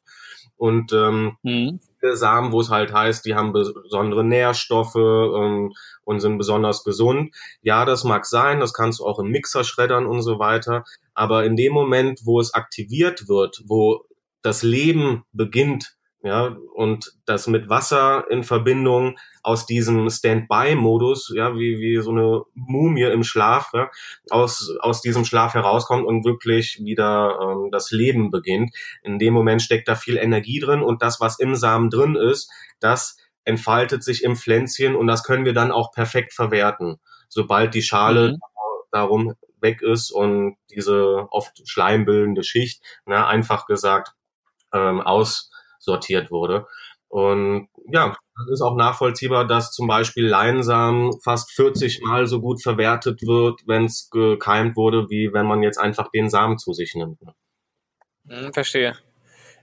Und 0.57 0.91
ähm, 0.91 1.37
mhm. 1.43 1.79
Samen, 2.01 2.51
wo 2.51 2.61
es 2.61 2.69
halt 2.69 2.91
heißt, 2.91 3.25
die 3.25 3.35
haben 3.35 3.53
besondere 3.53 4.23
Nährstoffe 4.23 4.95
ähm, 4.95 5.73
und 6.03 6.19
sind 6.19 6.37
besonders 6.37 6.83
gesund. 6.83 7.35
Ja, 7.61 7.85
das 7.85 8.03
mag 8.03 8.25
sein, 8.25 8.59
das 8.59 8.73
kannst 8.73 8.99
du 8.99 9.05
auch 9.05 9.19
im 9.19 9.29
Mixer 9.29 9.63
schreddern 9.63 10.07
und 10.07 10.21
so 10.21 10.39
weiter. 10.39 10.83
Aber 11.13 11.45
in 11.45 11.55
dem 11.55 11.73
Moment, 11.73 12.21
wo 12.23 12.39
es 12.39 12.53
aktiviert 12.53 13.27
wird, 13.27 13.61
wo 13.65 14.05
das 14.41 14.63
Leben 14.63 15.25
beginnt, 15.31 15.96
ja, 16.23 16.57
und 16.73 17.13
das 17.25 17.47
mit 17.47 17.69
Wasser 17.69 18.25
in 18.29 18.43
Verbindung 18.43 19.17
aus 19.43 19.65
diesem 19.65 20.09
Standby-Modus, 20.09 21.31
ja, 21.35 21.55
wie, 21.55 21.79
wie 21.79 22.01
so 22.01 22.11
eine 22.11 22.41
Mumie 22.55 23.03
im 23.03 23.23
Schlaf, 23.23 23.69
ja, 23.73 23.89
aus, 24.29 24.75
aus 24.81 25.01
diesem 25.01 25.25
Schlaf 25.25 25.53
herauskommt 25.53 26.05
und 26.05 26.25
wirklich 26.25 26.81
wieder 26.83 27.37
ähm, 27.41 27.69
das 27.71 27.91
Leben 27.91 28.31
beginnt. 28.31 28.75
In 29.03 29.19
dem 29.19 29.33
Moment 29.33 29.61
steckt 29.61 29.87
da 29.87 29.95
viel 29.95 30.17
Energie 30.17 30.59
drin 30.59 30.81
und 30.81 31.01
das, 31.01 31.21
was 31.21 31.39
im 31.39 31.55
Samen 31.55 31.89
drin 31.89 32.15
ist, 32.15 32.51
das 32.79 33.17
entfaltet 33.43 34.03
sich 34.03 34.23
im 34.23 34.35
Pflänzchen 34.35 34.95
und 34.95 35.07
das 35.07 35.23
können 35.23 35.45
wir 35.45 35.53
dann 35.53 35.71
auch 35.71 35.91
perfekt 35.91 36.33
verwerten, 36.33 36.99
sobald 37.29 37.75
die 37.75 37.83
Schale 37.83 38.33
mhm. 38.33 38.37
darum 38.91 39.33
weg 39.61 39.81
ist 39.81 40.11
und 40.11 40.57
diese 40.71 41.27
oft 41.31 41.61
schleimbildende 41.67 42.43
Schicht, 42.43 42.83
ne, 43.05 43.25
einfach 43.25 43.65
gesagt, 43.65 44.13
ähm, 44.73 44.99
aus 44.99 45.51
sortiert 45.79 46.31
wurde. 46.31 46.67
Und 47.09 47.69
ja, 47.89 48.17
das 48.35 48.49
ist 48.51 48.61
auch 48.61 48.75
nachvollziehbar, 48.75 49.47
dass 49.47 49.71
zum 49.71 49.87
Beispiel 49.87 50.27
Leinsamen 50.27 51.19
fast 51.23 51.51
40 51.53 52.01
Mal 52.03 52.27
so 52.27 52.41
gut 52.41 52.61
verwertet 52.61 53.21
wird, 53.21 53.61
wenn 53.65 53.85
es 53.85 54.09
gekeimt 54.11 54.75
wurde, 54.75 55.09
wie 55.09 55.31
wenn 55.33 55.45
man 55.45 55.63
jetzt 55.63 55.77
einfach 55.77 56.09
den 56.11 56.29
Samen 56.29 56.57
zu 56.57 56.73
sich 56.73 56.95
nimmt. 56.95 57.19
Hm, 58.27 58.53
verstehe. 58.53 58.97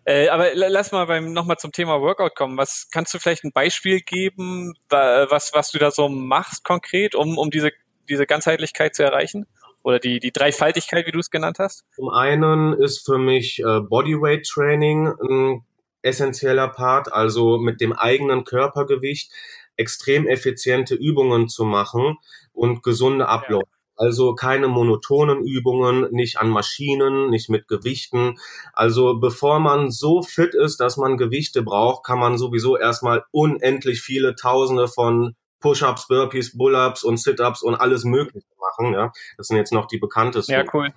Äh, 0.07 0.29
aber 0.29 0.55
lass 0.55 0.93
mal 0.93 1.07
beim 1.07 1.33
nochmal 1.33 1.57
zum 1.57 1.73
Thema 1.73 2.01
Workout 2.01 2.35
kommen. 2.35 2.59
Was 2.59 2.89
kannst 2.91 3.15
du 3.15 3.19
vielleicht 3.19 3.45
ein 3.45 3.53
Beispiel 3.53 4.01
geben, 4.01 4.75
was 4.89 5.53
was 5.55 5.71
du 5.71 5.79
da 5.79 5.91
so 5.91 6.09
machst 6.09 6.65
konkret, 6.65 7.15
um 7.15 7.39
um 7.39 7.51
diese 7.51 7.71
diese 8.09 8.27
Ganzheitlichkeit 8.27 8.95
zu 8.95 9.03
erreichen? 9.03 9.47
oder 9.85 9.99
die, 9.99 10.19
die 10.19 10.33
Dreifaltigkeit, 10.33 11.07
wie 11.07 11.13
du 11.13 11.19
es 11.19 11.31
genannt 11.31 11.59
hast? 11.59 11.85
Zum 11.95 12.09
einen 12.09 12.73
ist 12.73 13.05
für 13.05 13.19
mich 13.19 13.61
äh, 13.61 13.81
Bodyweight 13.81 14.47
Training 14.47 15.09
ein 15.09 15.65
essentieller 16.05 16.69
Part, 16.69 17.13
also 17.13 17.59
mit 17.59 17.81
dem 17.81 17.93
eigenen 17.93 18.45
Körpergewicht 18.45 19.33
extrem 19.77 20.27
effiziente 20.27 20.95
Übungen 20.95 21.49
zu 21.49 21.65
machen 21.65 22.17
und 22.53 22.83
gesunde 22.83 23.29
Abläufe. 23.29 23.67
Also 23.97 24.35
keine 24.35 24.67
monotonen 24.67 25.45
Übungen, 25.45 26.09
nicht 26.11 26.39
an 26.39 26.49
Maschinen, 26.49 27.31
nicht 27.31 27.49
mit 27.49 27.69
Gewichten. 27.69 28.39
Also 28.73 29.21
bevor 29.21 29.61
man 29.61 29.91
so 29.91 30.23
fit 30.23 30.55
ist, 30.55 30.79
dass 30.79 30.97
man 30.97 31.17
Gewichte 31.17 31.63
braucht, 31.63 32.05
kann 32.05 32.19
man 32.19 32.37
sowieso 32.37 32.77
erstmal 32.77 33.25
unendlich 33.31 34.01
viele 34.01 34.35
Tausende 34.35 34.89
von 34.89 35.37
Push-ups, 35.61 36.09
Burpees, 36.09 36.59
Bull-ups 36.59 37.05
und 37.05 37.19
Sit-ups 37.19 37.63
und 37.63 37.77
alles 37.77 38.05
Mögliche 38.05 38.47
machen. 38.59 38.93
Ja, 38.93 39.13
das 39.37 39.47
sind 39.47 39.57
jetzt 39.57 39.73
noch 39.73 39.87
die 39.87 39.99
bekanntesten. 39.99 40.53
Ja, 40.53 40.65
cool. 40.75 40.93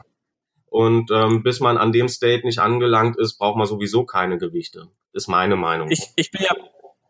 Und 0.69 1.11
ähm, 1.11 1.43
bis 1.43 1.59
man 1.59 1.77
an 1.77 1.91
dem 1.91 2.09
State 2.09 2.45
nicht 2.45 2.59
angelangt 2.59 3.17
ist, 3.17 3.37
braucht 3.37 3.57
man 3.57 3.67
sowieso 3.67 4.05
keine 4.05 4.37
Gewichte. 4.37 4.87
Ist 5.13 5.27
meine 5.27 5.55
Meinung. 5.55 5.89
Ich, 5.89 6.11
ich 6.15 6.31
bin 6.31 6.41
ja 6.43 6.55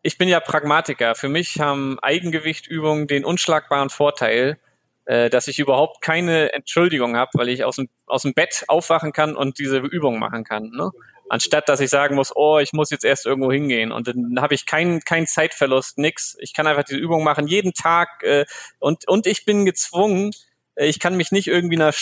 ich 0.02 0.16
bin 0.16 0.28
ja 0.28 0.40
Pragmatiker. 0.40 1.14
Für 1.14 1.28
mich 1.28 1.60
haben 1.60 1.98
Eigengewichtübungen 2.00 3.06
den 3.08 3.24
unschlagbaren 3.24 3.90
Vorteil, 3.90 4.58
äh, 5.06 5.28
dass 5.28 5.48
ich 5.48 5.58
überhaupt 5.58 6.00
keine 6.02 6.52
Entschuldigung 6.52 7.16
habe, 7.16 7.30
weil 7.34 7.48
ich 7.48 7.64
aus 7.64 7.76
dem, 7.76 7.88
aus 8.06 8.22
dem 8.22 8.34
Bett 8.34 8.64
aufwachen 8.68 9.12
kann 9.12 9.36
und 9.36 9.58
diese 9.58 9.78
Übung 9.78 10.18
machen 10.18 10.44
kann. 10.44 10.70
Ne? 10.70 10.90
Anstatt 11.28 11.68
dass 11.68 11.80
ich 11.80 11.90
sagen 11.90 12.14
muss, 12.14 12.34
oh, 12.34 12.58
ich 12.58 12.72
muss 12.72 12.90
jetzt 12.90 13.04
erst 13.04 13.26
irgendwo 13.26 13.52
hingehen. 13.52 13.92
Und 13.92 14.08
dann 14.08 14.40
habe 14.40 14.54
ich 14.54 14.66
keinen 14.66 15.00
keinen 15.00 15.26
Zeitverlust, 15.26 15.98
nix. 15.98 16.36
Ich 16.40 16.54
kann 16.54 16.66
einfach 16.66 16.84
diese 16.84 16.98
Übung 16.98 17.24
machen, 17.24 17.46
jeden 17.46 17.74
Tag. 17.74 18.22
Äh, 18.22 18.46
und, 18.78 19.06
und 19.08 19.26
ich 19.26 19.44
bin 19.44 19.66
gezwungen, 19.66 20.30
äh, 20.74 20.86
ich 20.86 21.00
kann 21.00 21.16
mich 21.16 21.32
nicht 21.32 21.48
irgendwie 21.48 21.76
einer 21.76 21.92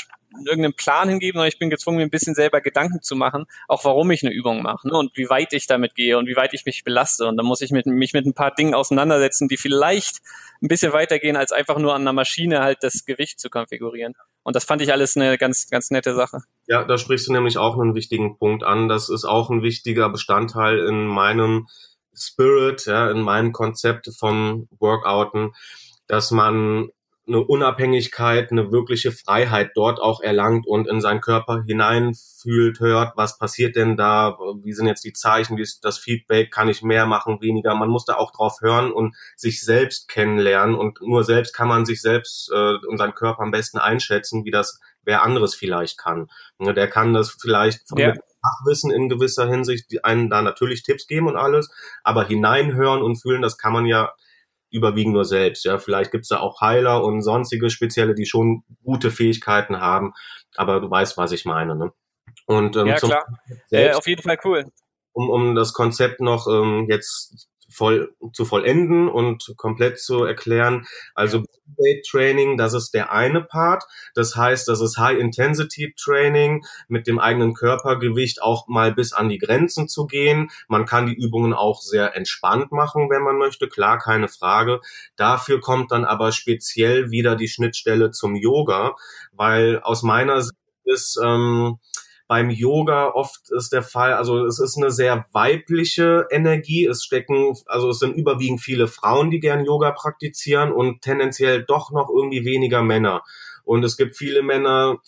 irgendeinen 0.44 0.74
Plan 0.74 1.08
hingeben, 1.08 1.38
sondern 1.38 1.48
ich 1.48 1.58
bin 1.58 1.70
gezwungen, 1.70 1.98
mir 1.98 2.04
ein 2.04 2.10
bisschen 2.10 2.34
selber 2.34 2.60
Gedanken 2.60 3.02
zu 3.02 3.16
machen, 3.16 3.46
auch 3.68 3.84
warum 3.84 4.10
ich 4.10 4.22
eine 4.22 4.34
Übung 4.34 4.62
mache 4.62 4.88
ne, 4.88 4.96
und 4.96 5.16
wie 5.16 5.28
weit 5.28 5.52
ich 5.52 5.66
damit 5.66 5.94
gehe 5.94 6.18
und 6.18 6.26
wie 6.26 6.36
weit 6.36 6.54
ich 6.54 6.64
mich 6.66 6.84
belaste. 6.84 7.26
Und 7.26 7.36
dann 7.36 7.46
muss 7.46 7.60
ich 7.60 7.70
mit, 7.70 7.86
mich 7.86 8.12
mit 8.12 8.26
ein 8.26 8.34
paar 8.34 8.54
Dingen 8.54 8.74
auseinandersetzen, 8.74 9.48
die 9.48 9.56
vielleicht 9.56 10.20
ein 10.62 10.68
bisschen 10.68 10.92
weitergehen, 10.92 11.36
als 11.36 11.52
einfach 11.52 11.78
nur 11.78 11.94
an 11.94 12.02
einer 12.02 12.12
Maschine 12.12 12.60
halt 12.60 12.78
das 12.82 13.04
Gewicht 13.04 13.40
zu 13.40 13.50
konfigurieren. 13.50 14.14
Und 14.42 14.54
das 14.54 14.64
fand 14.64 14.80
ich 14.82 14.92
alles 14.92 15.16
eine 15.16 15.38
ganz, 15.38 15.68
ganz 15.68 15.90
nette 15.90 16.14
Sache. 16.14 16.38
Ja, 16.66 16.84
da 16.84 16.98
sprichst 16.98 17.28
du 17.28 17.32
nämlich 17.32 17.58
auch 17.58 17.78
einen 17.78 17.94
wichtigen 17.94 18.38
Punkt 18.38 18.62
an. 18.62 18.88
Das 18.88 19.08
ist 19.08 19.24
auch 19.24 19.50
ein 19.50 19.62
wichtiger 19.62 20.08
Bestandteil 20.08 20.78
in 20.78 21.06
meinem 21.06 21.66
Spirit, 22.14 22.86
ja, 22.86 23.10
in 23.10 23.20
meinem 23.20 23.52
Konzept 23.52 24.08
vom 24.18 24.68
Workouten, 24.78 25.52
dass 26.06 26.30
man 26.30 26.90
eine 27.26 27.40
Unabhängigkeit, 27.40 28.52
eine 28.52 28.70
wirkliche 28.70 29.10
Freiheit 29.10 29.72
dort 29.74 30.00
auch 30.00 30.20
erlangt 30.20 30.66
und 30.66 30.86
in 30.86 31.00
seinen 31.00 31.20
Körper 31.20 31.64
hineinfühlt, 31.66 32.78
hört, 32.80 33.16
was 33.16 33.38
passiert 33.38 33.74
denn 33.74 33.96
da, 33.96 34.38
wie 34.62 34.72
sind 34.72 34.86
jetzt 34.86 35.04
die 35.04 35.12
Zeichen, 35.12 35.56
wie 35.56 35.62
ist 35.62 35.84
das 35.84 35.98
Feedback, 35.98 36.52
kann 36.52 36.68
ich 36.68 36.82
mehr 36.82 37.06
machen, 37.06 37.40
weniger. 37.40 37.74
Man 37.74 37.88
muss 37.88 38.04
da 38.04 38.14
auch 38.14 38.30
drauf 38.30 38.58
hören 38.60 38.92
und 38.92 39.16
sich 39.34 39.62
selbst 39.62 40.08
kennenlernen 40.08 40.76
und 40.76 41.00
nur 41.00 41.24
selbst 41.24 41.52
kann 41.52 41.68
man 41.68 41.84
sich 41.84 42.00
selbst 42.00 42.50
äh, 42.52 42.74
und 42.86 42.98
seinen 42.98 43.14
Körper 43.14 43.42
am 43.42 43.50
besten 43.50 43.78
einschätzen, 43.78 44.44
wie 44.44 44.52
das 44.52 44.80
wer 45.02 45.22
anderes 45.22 45.54
vielleicht 45.54 45.98
kann. 45.98 46.28
Ne, 46.58 46.74
der 46.74 46.88
kann 46.88 47.14
das 47.14 47.30
vielleicht 47.30 47.88
von 47.88 47.98
ja. 47.98 48.14
Fachwissen 48.42 48.90
in 48.90 49.08
gewisser 49.08 49.48
Hinsicht 49.48 50.04
einen 50.04 50.30
da 50.30 50.42
natürlich 50.42 50.82
Tipps 50.82 51.06
geben 51.06 51.28
und 51.28 51.36
alles, 51.36 51.70
aber 52.04 52.24
hineinhören 52.24 53.02
und 53.02 53.16
fühlen, 53.16 53.42
das 53.42 53.56
kann 53.56 53.72
man 53.72 53.86
ja 53.86 54.12
überwiegend 54.70 55.14
nur 55.14 55.24
selbst. 55.24 55.64
Ja, 55.64 55.78
vielleicht 55.78 56.10
gibt's 56.10 56.28
da 56.28 56.40
auch 56.40 56.60
Heiler 56.60 57.04
und 57.04 57.22
sonstige 57.22 57.70
Spezielle, 57.70 58.14
die 58.14 58.26
schon 58.26 58.62
gute 58.84 59.10
Fähigkeiten 59.10 59.80
haben, 59.80 60.12
aber 60.56 60.80
du 60.80 60.90
weißt, 60.90 61.16
was 61.16 61.32
ich 61.32 61.44
meine. 61.44 61.76
Ne? 61.76 61.92
Und 62.46 62.76
ähm, 62.76 62.86
ja, 62.86 62.96
klar. 62.96 63.26
Selbst, 63.66 63.94
äh, 63.94 63.98
auf 63.98 64.06
jeden 64.06 64.22
Fall 64.22 64.38
cool. 64.44 64.64
Um, 65.12 65.30
um 65.30 65.54
das 65.54 65.72
Konzept 65.72 66.20
noch 66.20 66.46
ähm, 66.46 66.86
jetzt 66.88 67.48
voll 67.68 68.14
zu 68.32 68.44
vollenden 68.44 69.08
und 69.08 69.54
komplett 69.56 69.98
zu 69.98 70.24
erklären. 70.24 70.86
Also 71.14 71.44
Training, 72.08 72.56
das 72.56 72.74
ist 72.74 72.94
der 72.94 73.12
eine 73.12 73.42
Part. 73.42 73.84
Das 74.14 74.36
heißt, 74.36 74.68
das 74.68 74.80
ist 74.80 74.98
High-Intensity-Training 74.98 76.64
mit 76.88 77.06
dem 77.06 77.18
eigenen 77.18 77.54
Körpergewicht 77.54 78.42
auch 78.42 78.66
mal 78.68 78.94
bis 78.94 79.12
an 79.12 79.28
die 79.28 79.38
Grenzen 79.38 79.88
zu 79.88 80.06
gehen. 80.06 80.50
Man 80.68 80.86
kann 80.86 81.06
die 81.06 81.14
Übungen 81.14 81.52
auch 81.52 81.80
sehr 81.80 82.16
entspannt 82.16 82.72
machen, 82.72 83.10
wenn 83.10 83.22
man 83.22 83.36
möchte. 83.36 83.68
Klar, 83.68 83.98
keine 83.98 84.28
Frage. 84.28 84.80
Dafür 85.16 85.60
kommt 85.60 85.90
dann 85.90 86.04
aber 86.04 86.32
speziell 86.32 87.10
wieder 87.10 87.36
die 87.36 87.48
Schnittstelle 87.48 88.10
zum 88.10 88.36
Yoga, 88.36 88.96
weil 89.32 89.80
aus 89.80 90.02
meiner 90.02 90.42
Sicht 90.42 90.54
ist 90.84 91.18
ähm, 91.22 91.78
beim 92.28 92.50
Yoga 92.50 93.10
oft 93.10 93.50
ist 93.50 93.72
der 93.72 93.82
Fall, 93.82 94.14
also 94.14 94.44
es 94.46 94.58
ist 94.58 94.76
eine 94.76 94.90
sehr 94.90 95.26
weibliche 95.32 96.26
Energie. 96.30 96.86
Es 96.86 97.04
stecken, 97.04 97.54
also 97.66 97.90
es 97.90 98.00
sind 98.00 98.14
überwiegend 98.14 98.60
viele 98.60 98.88
Frauen, 98.88 99.30
die 99.30 99.40
gern 99.40 99.64
Yoga 99.64 99.92
praktizieren 99.92 100.72
und 100.72 101.02
tendenziell 101.02 101.64
doch 101.64 101.92
noch 101.92 102.08
irgendwie 102.08 102.44
weniger 102.44 102.82
Männer. 102.82 103.22
Und 103.64 103.84
es 103.84 103.96
gibt 103.96 104.16
viele 104.16 104.42
Männer, 104.42 104.98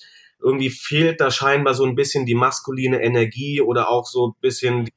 irgendwie 0.40 0.70
fehlt 0.70 1.20
da 1.20 1.30
scheinbar 1.30 1.74
so 1.74 1.84
ein 1.84 1.96
bisschen 1.96 2.24
die 2.24 2.36
maskuline 2.36 3.02
Energie 3.02 3.60
oder 3.60 3.90
auch 3.90 4.06
so 4.06 4.28
ein 4.28 4.34
bisschen 4.40 4.84
die 4.84 4.92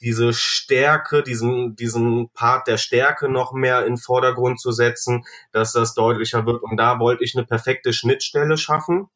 diese 0.00 0.34
Stärke, 0.34 1.22
diesen, 1.22 1.76
diesen 1.76 2.28
Part 2.34 2.66
der 2.68 2.76
Stärke 2.76 3.30
noch 3.30 3.54
mehr 3.54 3.86
in 3.86 3.96
Vordergrund 3.96 4.60
zu 4.60 4.70
setzen, 4.70 5.24
dass 5.50 5.72
das 5.72 5.94
deutlicher 5.94 6.44
wird. 6.44 6.62
Und 6.62 6.76
da 6.76 6.98
wollte 6.98 7.24
ich 7.24 7.34
eine 7.34 7.46
perfekte 7.46 7.94
Schnittstelle 7.94 8.58
schaffen 8.58 9.08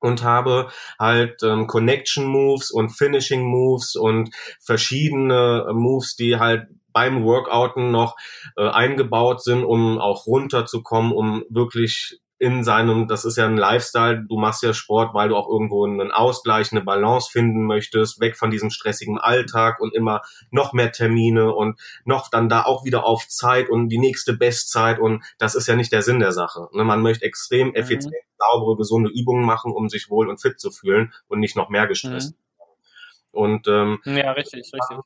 und 0.00 0.22
habe 0.22 0.68
halt 0.98 1.42
ähm, 1.42 1.66
Connection 1.66 2.26
Moves 2.26 2.70
und 2.70 2.90
Finishing 2.90 3.44
Moves 3.44 3.96
und 3.96 4.34
verschiedene 4.60 5.66
Moves, 5.72 6.16
die 6.16 6.38
halt 6.38 6.68
beim 6.92 7.24
Workouten 7.24 7.90
noch 7.90 8.16
äh, 8.56 8.68
eingebaut 8.68 9.42
sind, 9.42 9.64
um 9.64 9.98
auch 9.98 10.26
runterzukommen, 10.26 11.12
um 11.12 11.44
wirklich 11.48 12.20
in 12.38 12.62
seinem, 12.62 13.08
das 13.08 13.24
ist 13.24 13.36
ja 13.36 13.46
ein 13.46 13.56
Lifestyle, 13.56 14.24
du 14.28 14.38
machst 14.38 14.62
ja 14.62 14.72
Sport, 14.72 15.12
weil 15.12 15.28
du 15.28 15.36
auch 15.36 15.48
irgendwo 15.48 15.84
einen 15.84 16.12
Ausgleich, 16.12 16.70
eine 16.70 16.82
Balance 16.82 17.30
finden 17.30 17.64
möchtest, 17.64 18.20
weg 18.20 18.36
von 18.36 18.50
diesem 18.50 18.70
stressigen 18.70 19.18
Alltag 19.18 19.80
und 19.80 19.94
immer 19.94 20.22
noch 20.50 20.72
mehr 20.72 20.92
Termine 20.92 21.52
und 21.52 21.80
noch 22.04 22.30
dann 22.30 22.48
da 22.48 22.62
auch 22.62 22.84
wieder 22.84 23.04
auf 23.04 23.26
Zeit 23.26 23.68
und 23.68 23.88
die 23.88 23.98
nächste 23.98 24.34
Bestzeit 24.34 25.00
und 25.00 25.24
das 25.38 25.56
ist 25.56 25.66
ja 25.66 25.74
nicht 25.74 25.92
der 25.92 26.02
Sinn 26.02 26.20
der 26.20 26.32
Sache. 26.32 26.68
Ne? 26.72 26.84
Man 26.84 27.02
möchte 27.02 27.24
extrem 27.24 27.68
mhm. 27.68 27.74
effizient, 27.74 28.14
mhm. 28.14 28.36
saubere, 28.38 28.76
gesunde 28.76 29.10
Übungen 29.10 29.44
machen, 29.44 29.72
um 29.72 29.88
sich 29.88 30.08
wohl 30.08 30.28
und 30.28 30.40
fit 30.40 30.60
zu 30.60 30.70
fühlen 30.70 31.12
und 31.26 31.40
nicht 31.40 31.56
noch 31.56 31.68
mehr 31.68 31.88
gestresst. 31.88 32.32
Mhm. 32.32 32.38
Und 33.30 33.68
ähm, 33.68 33.98
ja, 34.04 34.32
richtig, 34.32 34.70
richtig 34.72 34.98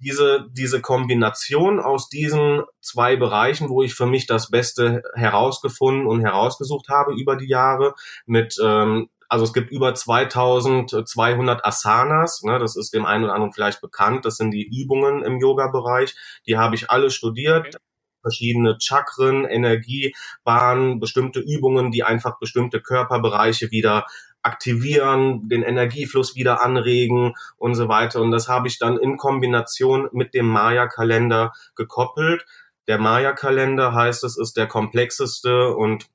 diese, 0.00 0.46
diese 0.50 0.80
Kombination 0.80 1.78
aus 1.80 2.08
diesen 2.08 2.62
zwei 2.80 3.16
Bereichen, 3.16 3.68
wo 3.68 3.82
ich 3.82 3.94
für 3.94 4.06
mich 4.06 4.26
das 4.26 4.50
Beste 4.50 5.02
herausgefunden 5.14 6.06
und 6.06 6.20
herausgesucht 6.20 6.88
habe 6.88 7.14
über 7.14 7.36
die 7.36 7.48
Jahre 7.48 7.94
mit 8.26 8.56
ähm, 8.62 9.08
also 9.30 9.44
es 9.44 9.52
gibt 9.52 9.70
über 9.70 9.94
2200 9.94 11.64
Asanas, 11.64 12.42
ne, 12.42 12.58
das 12.58 12.76
ist 12.76 12.92
dem 12.92 13.06
einen 13.06 13.24
oder 13.24 13.34
anderen 13.34 13.52
vielleicht 13.52 13.80
bekannt, 13.80 14.24
das 14.24 14.36
sind 14.36 14.50
die 14.50 14.66
Übungen 14.66 15.22
im 15.22 15.38
Yoga-Bereich, 15.38 16.16
die 16.48 16.56
habe 16.58 16.74
ich 16.74 16.90
alle 16.90 17.10
studiert, 17.10 17.68
okay. 17.68 17.76
verschiedene 18.22 18.76
Chakren, 18.80 19.44
Energiebahnen, 19.44 20.98
bestimmte 20.98 21.38
Übungen, 21.38 21.92
die 21.92 22.02
einfach 22.02 22.40
bestimmte 22.40 22.80
Körperbereiche 22.80 23.70
wieder 23.70 24.04
aktivieren, 24.42 25.48
den 25.48 25.62
Energiefluss 25.62 26.34
wieder 26.34 26.62
anregen 26.62 27.34
und 27.56 27.74
so 27.74 27.88
weiter. 27.88 28.20
Und 28.20 28.30
das 28.30 28.48
habe 28.48 28.68
ich 28.68 28.78
dann 28.78 28.96
in 28.96 29.16
Kombination 29.16 30.08
mit 30.12 30.34
dem 30.34 30.46
Maya-Kalender 30.46 31.52
gekoppelt. 31.76 32.44
Der 32.88 32.98
Maya-Kalender 32.98 33.94
heißt, 33.94 34.24
es 34.24 34.38
ist 34.38 34.56
der 34.56 34.66
komplexeste 34.66 35.74
und 35.74 36.06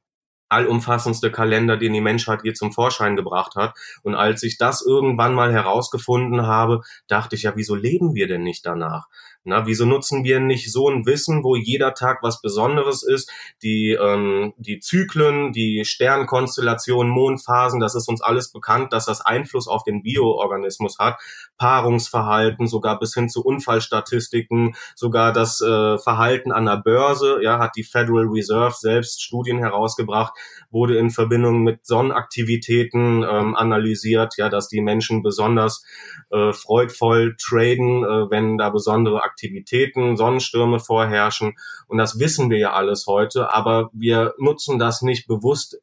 allumfassendste 0.49 1.31
Kalender, 1.31 1.77
den 1.77 1.93
die 1.93 2.01
Menschheit 2.01 2.41
je 2.43 2.53
zum 2.53 2.71
Vorschein 2.71 3.15
gebracht 3.15 3.55
hat. 3.55 3.75
Und 4.03 4.15
als 4.15 4.43
ich 4.43 4.57
das 4.57 4.85
irgendwann 4.85 5.33
mal 5.33 5.51
herausgefunden 5.51 6.45
habe, 6.45 6.81
dachte 7.07 7.35
ich 7.35 7.43
ja, 7.43 7.53
wieso 7.55 7.75
leben 7.75 8.13
wir 8.15 8.27
denn 8.27 8.43
nicht 8.43 8.65
danach? 8.65 9.07
Na, 9.45 9.67
wieso 9.67 9.85
nutzen 9.85 10.23
wir 10.23 10.39
nicht 10.39 10.71
so 10.71 10.89
ein 10.89 11.05
Wissen, 11.05 11.43
wo 11.43 11.55
jeder 11.55 11.93
Tag 11.93 12.23
was 12.23 12.41
Besonderes 12.41 13.03
ist? 13.03 13.31
Die, 13.61 13.91
ähm, 13.91 14.53
die 14.57 14.79
Zyklen, 14.79 15.53
die 15.53 15.85
Sternkonstellationen, 15.85 17.11
Mondphasen, 17.11 17.79
das 17.79 17.93
ist 17.93 18.09
uns 18.09 18.21
alles 18.21 18.51
bekannt, 18.51 18.91
dass 18.91 19.05
das 19.05 19.21
Einfluss 19.21 19.67
auf 19.67 19.83
den 19.83 20.01
Bioorganismus 20.01 20.97
hat. 20.97 21.19
Paarungsverhalten, 21.57 22.67
sogar 22.67 22.99
bis 22.99 23.13
hin 23.13 23.29
zu 23.29 23.43
Unfallstatistiken, 23.43 24.75
sogar 24.95 25.31
das 25.33 25.61
äh, 25.61 25.97
Verhalten 25.97 26.51
an 26.51 26.65
der 26.65 26.77
Börse, 26.77 27.39
ja, 27.41 27.59
hat 27.59 27.75
die 27.75 27.83
Federal 27.83 28.27
Reserve 28.27 28.75
selbst 28.77 29.23
Studien 29.23 29.59
herausgebracht, 29.59 30.33
wurde 30.69 30.97
in 30.97 31.09
Verbindung 31.09 31.63
mit 31.63 31.85
Sonnenaktivitäten 31.85 33.23
ähm, 33.23 33.55
analysiert, 33.55 34.35
ja, 34.37 34.49
dass 34.49 34.67
die 34.67 34.81
Menschen 34.81 35.23
besonders 35.23 35.85
äh, 36.31 36.51
freudvoll 36.53 37.35
traden, 37.39 38.03
äh, 38.03 38.29
wenn 38.29 38.57
da 38.57 38.69
besondere 38.69 39.23
Aktivitäten, 39.23 40.17
Sonnenstürme 40.17 40.79
vorherrschen. 40.79 41.53
Und 41.87 41.97
das 41.97 42.19
wissen 42.19 42.49
wir 42.49 42.57
ja 42.57 42.73
alles 42.73 43.05
heute, 43.07 43.53
aber 43.53 43.89
wir 43.93 44.33
nutzen 44.37 44.79
das 44.79 45.01
nicht 45.01 45.27
bewusst 45.27 45.77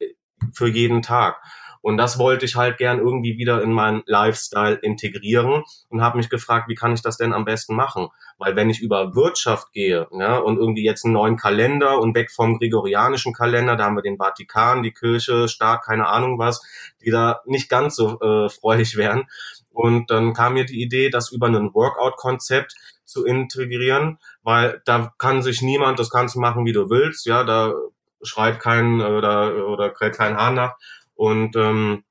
für 0.53 0.67
jeden 0.67 1.01
Tag. 1.01 1.41
Und 1.83 1.97
das 1.97 2.17
wollte 2.17 2.45
ich 2.45 2.55
halt 2.55 2.77
gern 2.77 2.99
irgendwie 2.99 3.37
wieder 3.37 3.61
in 3.61 3.73
meinen 3.73 4.03
Lifestyle 4.05 4.75
integrieren 4.75 5.63
und 5.89 6.01
habe 6.01 6.17
mich 6.17 6.29
gefragt, 6.29 6.69
wie 6.69 6.75
kann 6.75 6.93
ich 6.93 7.01
das 7.01 7.17
denn 7.17 7.33
am 7.33 7.43
besten 7.43 7.75
machen? 7.75 8.07
Weil 8.37 8.55
wenn 8.55 8.69
ich 8.69 8.79
über 8.79 9.15
Wirtschaft 9.15 9.73
gehe 9.73 10.07
ja, 10.17 10.37
und 10.37 10.57
irgendwie 10.57 10.85
jetzt 10.85 11.03
einen 11.03 11.13
neuen 11.13 11.35
Kalender 11.35 11.99
und 11.99 12.15
weg 12.15 12.31
vom 12.31 12.57
gregorianischen 12.57 13.33
Kalender, 13.33 13.75
da 13.75 13.83
haben 13.83 13.97
wir 13.97 14.01
den 14.01 14.15
Vatikan, 14.17 14.81
die 14.81 14.93
Kirche, 14.93 15.49
Staat, 15.49 15.83
keine 15.83 16.07
Ahnung 16.07 16.39
was, 16.39 16.61
die 17.03 17.11
da 17.11 17.41
nicht 17.45 17.67
ganz 17.67 17.97
so 17.97 18.17
äh, 18.21 18.47
freudig 18.47 18.95
wären. 18.95 19.27
Und 19.69 20.09
dann 20.09 20.33
kam 20.33 20.53
mir 20.53 20.63
die 20.63 20.81
Idee, 20.81 21.09
das 21.09 21.33
über 21.33 21.47
ein 21.47 21.73
Workout-Konzept 21.73 22.75
zu 23.03 23.25
integrieren, 23.25 24.19
weil 24.41 24.81
da 24.85 25.13
kann 25.17 25.41
sich 25.41 25.61
niemand, 25.61 25.99
das 25.99 26.09
kannst 26.09 26.35
du 26.35 26.39
machen, 26.39 26.65
wie 26.65 26.71
du 26.71 26.89
willst, 26.89 27.25
ja, 27.25 27.43
da 27.43 27.73
schreit 28.21 28.61
kein 28.61 29.01
oder, 29.01 29.67
oder 29.67 29.89
kräht 29.89 30.15
kein 30.15 30.37
Hahn 30.37 30.55
nach. 30.55 30.75
Und 31.15 31.55
ähm, 31.55 32.03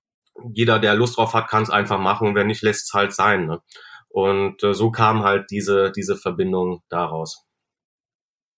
jeder, 0.52 0.78
der 0.78 0.94
Lust 0.94 1.16
drauf 1.16 1.34
hat, 1.34 1.48
kann 1.48 1.62
es 1.62 1.70
einfach 1.70 1.98
machen 1.98 2.28
und 2.28 2.34
wer 2.34 2.44
nicht, 2.44 2.62
lässt 2.62 2.88
es 2.88 2.94
halt 2.94 3.12
sein. 3.12 3.46
Ne? 3.46 3.60
Und 4.08 4.62
äh, 4.62 4.74
so 4.74 4.90
kam 4.90 5.22
halt 5.22 5.50
diese, 5.50 5.90
diese 5.92 6.16
Verbindung 6.16 6.82
daraus. 6.88 7.44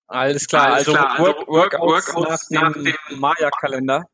Alles 0.07 0.47
klar, 0.47 0.67
Alles 0.67 0.89
also, 0.89 0.93
klar. 0.93 1.19
Work, 1.19 1.39
also 1.39 1.53
Workouts, 1.53 2.15
Workouts 2.15 2.51
nach 2.51 2.73
dem, 2.73 2.85
dem 2.85 3.19
Maya-Kalender. 3.19 4.05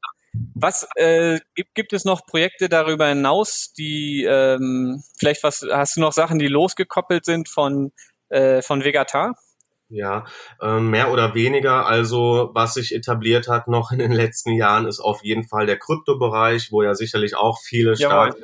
Was 0.54 0.86
äh, 0.94 1.40
gibt, 1.54 1.74
gibt 1.74 1.92
es 1.92 2.04
noch 2.04 2.24
Projekte 2.24 2.68
darüber 2.68 3.08
hinaus, 3.08 3.72
die 3.76 4.24
ähm, 4.24 5.02
vielleicht 5.18 5.42
was 5.42 5.66
hast 5.68 5.96
du 5.96 6.00
noch 6.00 6.12
Sachen, 6.12 6.38
die 6.38 6.46
losgekoppelt 6.46 7.24
sind 7.24 7.48
von 7.48 7.90
äh, 8.28 8.62
von 8.62 8.84
Vegatar? 8.84 9.34
Ja, 9.90 10.24
ähm, 10.62 10.90
mehr 10.90 11.12
oder 11.12 11.34
weniger. 11.34 11.86
Also 11.86 12.50
was 12.54 12.74
sich 12.74 12.94
etabliert 12.94 13.48
hat 13.48 13.66
noch 13.66 13.90
in 13.90 13.98
den 13.98 14.12
letzten 14.12 14.52
Jahren 14.52 14.86
ist 14.86 15.00
auf 15.00 15.24
jeden 15.24 15.44
Fall 15.44 15.66
der 15.66 15.78
Kryptobereich, 15.78 16.70
wo 16.70 16.82
ja 16.82 16.94
sicherlich 16.94 17.34
auch 17.34 17.58
viele 17.60 17.96
stark 17.96 18.36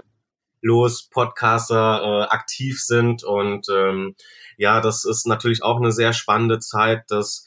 los 0.61 1.09
Podcaster 1.09 2.03
äh, 2.03 2.35
aktiv 2.35 2.83
sind 2.83 3.23
und 3.23 3.69
ähm, 3.71 4.17
ja, 4.57 4.81
das 4.81 5.05
ist 5.05 5.27
natürlich 5.27 5.63
auch 5.63 5.77
eine 5.77 5.93
sehr 5.93 6.13
spannende 6.13 6.59
Zeit. 6.59 7.05
Das 7.09 7.45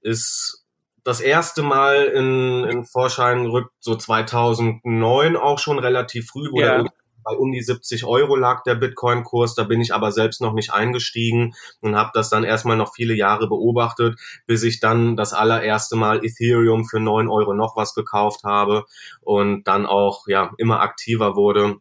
ist 0.00 0.64
das 1.02 1.20
erste 1.20 1.62
Mal 1.62 2.04
in, 2.04 2.64
in 2.64 2.84
Vorschein 2.84 3.46
rückt 3.46 3.72
so 3.80 3.96
2009 3.96 5.36
auch 5.36 5.58
schon 5.58 5.78
relativ 5.78 6.28
früh, 6.28 6.50
wo 6.52 6.60
ja. 6.60 6.82
der 6.82 6.92
bei 7.22 7.32
um 7.32 7.52
die 7.52 7.62
70 7.62 8.04
Euro 8.04 8.36
lag 8.36 8.62
der 8.62 8.74
Bitcoin-Kurs. 8.74 9.54
Da 9.54 9.64
bin 9.64 9.80
ich 9.80 9.94
aber 9.94 10.12
selbst 10.12 10.40
noch 10.40 10.52
nicht 10.52 10.72
eingestiegen 10.72 11.54
und 11.80 11.96
habe 11.96 12.10
das 12.14 12.30
dann 12.30 12.44
erstmal 12.44 12.76
noch 12.76 12.94
viele 12.94 13.14
Jahre 13.14 13.48
beobachtet, 13.48 14.18
bis 14.46 14.62
ich 14.62 14.80
dann 14.80 15.16
das 15.16 15.32
allererste 15.32 15.96
Mal 15.96 16.24
Ethereum 16.24 16.84
für 16.84 17.00
9 17.00 17.28
Euro 17.28 17.54
noch 17.54 17.76
was 17.76 17.94
gekauft 17.94 18.44
habe 18.44 18.84
und 19.20 19.64
dann 19.64 19.86
auch 19.86 20.26
ja 20.26 20.52
immer 20.58 20.80
aktiver 20.80 21.36
wurde 21.36 21.76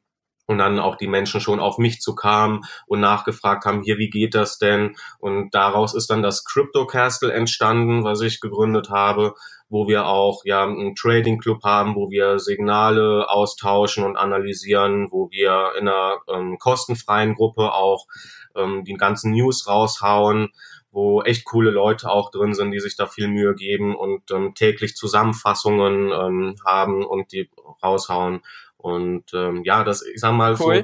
und 0.50 0.58
dann 0.58 0.80
auch 0.80 0.96
die 0.96 1.08
Menschen 1.08 1.42
schon 1.42 1.60
auf 1.60 1.78
mich 1.78 2.02
zu 2.02 2.16
kamen 2.16 2.62
und 2.88 3.00
nachgefragt 3.00 3.66
haben, 3.66 3.84
hier, 3.84 4.00
wie 4.00 4.10
geht 4.10 4.34
das 4.34 4.58
denn? 4.58 4.96
Und 5.20 5.54
daraus 5.54 5.94
ist 5.94 6.10
dann 6.10 6.24
das 6.24 6.44
Crypto 6.44 6.88
Castle 6.88 7.32
entstanden, 7.32 8.04
was 8.04 8.22
ich 8.22 8.42
gegründet 8.42 8.90
habe, 8.90 9.36
wo 9.70 9.88
wir 9.88 10.08
auch 10.08 10.44
ja 10.46 10.64
einen 10.64 10.96
Trading 10.96 11.40
Club 11.40 11.64
haben, 11.64 11.96
wo 11.96 12.10
wir 12.10 12.40
Signale 12.40 13.30
austauschen 13.30 14.04
und 14.04 14.18
analysieren, 14.18 15.08
wo 15.12 15.30
wir 15.30 15.74
in 15.78 15.88
einer 15.88 16.18
ähm, 16.28 16.58
kostenfreien 16.58 17.36
Gruppe 17.36 17.72
auch 17.74 18.08
ähm, 18.56 18.84
die 18.84 18.96
ganzen 18.96 19.32
News 19.32 19.68
raushauen, 19.68 20.50
wo 20.92 21.22
echt 21.22 21.46
coole 21.46 21.70
Leute 21.70 22.10
auch 22.10 22.32
drin 22.32 22.56
sind, 22.56 22.72
die 22.72 22.80
sich 22.80 22.96
da 22.98 23.06
viel 23.06 23.28
Mühe 23.28 23.54
geben 23.54 23.96
und 23.96 24.32
ähm, 24.32 24.56
täglich 24.56 24.96
Zusammenfassungen 24.96 26.12
ähm, 26.12 26.56
haben 26.66 27.06
und 27.06 27.32
die 27.32 27.50
raushauen. 27.84 28.42
Und 28.78 29.34
ähm, 29.34 29.64
ja, 29.64 29.84
das, 29.84 30.02
ich 30.02 30.20
sag 30.20 30.34
mal, 30.34 30.58
cool. 30.60 30.78
so 30.78 30.84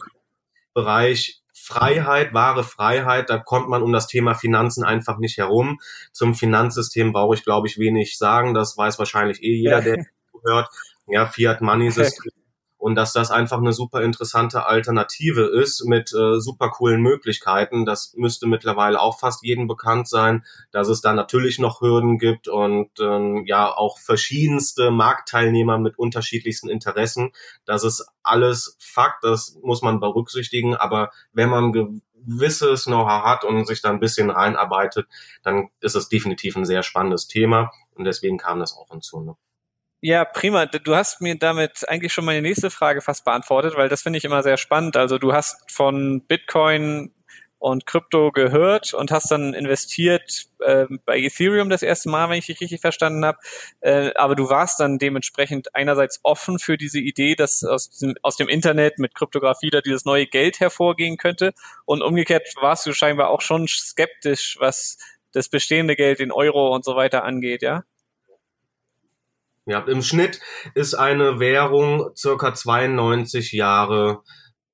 Bereich 0.73 1.41
Freiheit, 1.65 2.33
wahre 2.33 2.63
Freiheit, 2.63 3.29
da 3.29 3.39
kommt 3.39 3.69
man 3.69 3.81
um 3.81 3.91
das 3.91 4.05
Thema 4.05 4.35
Finanzen 4.35 4.83
einfach 4.83 5.17
nicht 5.17 5.37
herum. 5.37 5.79
Zum 6.11 6.35
Finanzsystem 6.35 7.11
brauche 7.11 7.33
ich, 7.33 7.43
glaube 7.43 7.67
ich, 7.67 7.79
wenig 7.79 8.19
sagen. 8.19 8.53
Das 8.53 8.77
weiß 8.77 8.99
wahrscheinlich 8.99 9.41
eh 9.41 9.55
jeder, 9.55 9.81
der 9.81 10.05
hört. 10.43 10.69
Ja, 11.07 11.25
Fiat 11.25 11.61
Money 11.61 11.89
System 11.91 12.31
und 12.77 12.95
dass 12.95 13.13
das 13.13 13.31
einfach 13.31 13.57
eine 13.57 13.73
super 13.73 14.01
interessante 14.01 14.65
Alternative 14.65 15.43
ist 15.45 15.85
mit 15.85 16.13
äh, 16.13 16.39
super 16.39 16.69
coolen 16.69 17.01
Möglichkeiten. 17.01 17.85
Das 17.85 18.13
müsste 18.15 18.47
mittlerweile 18.47 18.99
auch 18.99 19.19
fast 19.19 19.43
jedem 19.43 19.67
bekannt 19.67 20.07
sein, 20.07 20.45
dass 20.71 20.87
es 20.87 21.01
da 21.01 21.13
natürlich 21.13 21.57
noch 21.57 21.81
Hürden 21.81 22.17
gibt 22.17 22.47
und 22.47 22.89
ähm, 22.99 23.43
ja 23.45 23.75
auch 23.75 23.99
verschiedenste 23.99 24.91
Marktteilnehmer 24.91 25.77
mit 25.77 25.97
unterschiedlichsten 25.97 26.69
Interessen. 26.69 27.31
Das 27.65 27.83
ist 27.83 28.07
alles 28.23 28.77
Fakt, 28.79 29.23
das 29.23 29.57
muss 29.61 29.81
man 29.81 29.99
berücksichtigen, 29.99 30.75
aber 30.75 31.11
wenn 31.33 31.49
man 31.49 31.71
gewisses 31.71 32.85
Know-how 32.85 33.23
hat 33.23 33.43
und 33.43 33.65
sich 33.65 33.81
da 33.81 33.89
ein 33.89 33.99
bisschen 33.99 34.29
reinarbeitet, 34.29 35.07
dann 35.43 35.69
ist 35.79 35.95
es 35.95 36.09
definitiv 36.09 36.55
ein 36.55 36.65
sehr 36.65 36.83
spannendes 36.83 37.27
Thema 37.27 37.71
und 37.95 38.05
deswegen 38.05 38.37
kam 38.37 38.59
das 38.59 38.75
auch 38.77 38.89
hinzu. 38.89 39.21
Ne? 39.21 39.35
Ja, 40.07 40.23
prima. 40.23 40.67
Du 40.67 40.95
hast 40.95 41.19
mir 41.19 41.35
damit 41.35 41.89
eigentlich 41.89 42.13
schon 42.13 42.25
meine 42.25 42.43
nächste 42.43 42.69
Frage 42.69 43.01
fast 43.01 43.25
beantwortet, 43.25 43.75
weil 43.75 43.89
das 43.89 44.03
finde 44.03 44.17
ich 44.17 44.23
immer 44.25 44.43
sehr 44.43 44.57
spannend. 44.57 44.95
Also 44.97 45.17
du 45.17 45.33
hast 45.33 45.71
von 45.71 46.21
Bitcoin 46.27 47.11
und 47.57 47.87
Krypto 47.87 48.31
gehört 48.31 48.93
und 48.93 49.09
hast 49.09 49.31
dann 49.31 49.55
investiert 49.55 50.45
äh, 50.59 50.85
bei 51.05 51.17
Ethereum 51.17 51.69
das 51.71 51.81
erste 51.81 52.09
Mal, 52.09 52.29
wenn 52.29 52.37
ich 52.37 52.45
dich 52.45 52.61
richtig 52.61 52.81
verstanden 52.81 53.25
habe. 53.25 53.39
Äh, 53.81 54.11
aber 54.13 54.35
du 54.35 54.47
warst 54.47 54.79
dann 54.79 54.99
dementsprechend 54.99 55.73
einerseits 55.73 56.19
offen 56.21 56.59
für 56.59 56.77
diese 56.77 56.99
Idee, 56.99 57.33
dass 57.33 57.63
aus 57.63 57.89
dem, 57.97 58.13
aus 58.21 58.35
dem 58.37 58.47
Internet 58.47 58.99
mit 58.99 59.15
Kryptographie 59.15 59.71
da 59.71 59.81
dieses 59.81 60.05
neue 60.05 60.27
Geld 60.27 60.59
hervorgehen 60.59 61.17
könnte. 61.17 61.53
Und 61.85 62.03
umgekehrt 62.03 62.47
warst 62.61 62.85
du 62.85 62.93
scheinbar 62.93 63.29
auch 63.31 63.41
schon 63.41 63.67
skeptisch, 63.67 64.57
was 64.59 64.97
das 65.31 65.49
bestehende 65.49 65.95
Geld 65.95 66.19
in 66.19 66.31
Euro 66.31 66.75
und 66.75 66.85
so 66.85 66.95
weiter 66.95 67.23
angeht, 67.23 67.63
ja? 67.63 67.83
Ja, 69.65 69.79
im 69.79 70.01
Schnitt 70.03 70.39
ist 70.75 70.93
eine 70.93 71.39
Währung 71.39 72.11
circa 72.15 72.53
92 72.53 73.51
Jahre 73.51 74.21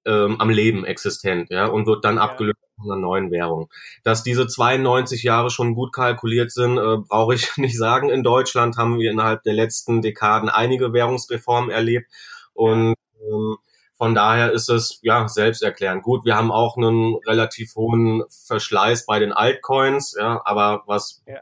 ähm, 0.06 0.40
am 0.40 0.50
Leben 0.50 0.86
existent, 0.86 1.50
ja, 1.50 1.68
und 1.68 1.86
wird 1.88 2.04
dann 2.04 2.16
ja. 2.16 2.22
abgelöst 2.22 2.58
von 2.76 2.92
einer 2.92 3.02
neuen 3.02 3.32
Währung. 3.32 3.70
Dass 4.04 4.24
diese 4.24 4.48
92 4.48 5.24
Jahre 5.24 5.50
schon 5.50 5.76
gut 5.76 5.94
kalkuliert 5.94 6.52
sind, 6.52 6.78
äh, 6.78 6.98
brauche 6.98 7.36
ich 7.36 7.56
nicht 7.58 7.78
sagen. 7.78 8.10
In 8.10 8.24
Deutschland 8.24 8.78
haben 8.78 9.00
wir 9.00 9.12
innerhalb 9.12 9.44
der 9.44 9.54
letzten 9.54 10.02
Dekaden 10.02 10.50
einige 10.50 10.94
Währungsreformen 10.94 11.70
erlebt 11.70 12.12
und 12.54 12.96
ähm, 13.22 13.58
von 14.02 14.16
daher 14.16 14.52
ist 14.52 14.68
es 14.68 15.00
ja 15.04 15.28
selbsterklärend. 15.28 16.02
Gut, 16.02 16.26
wir 16.26 16.36
haben 16.36 16.52
auch 16.52 16.76
einen 16.76 17.18
relativ 17.28 17.76
hohen 17.76 18.24
Verschleiß 18.48 19.06
bei 19.06 19.20
den 19.20 19.32
Altcoins, 19.32 20.16
ja, 20.20 20.42
aber 20.44 20.82
was 20.88 21.22
ja. 21.28 21.40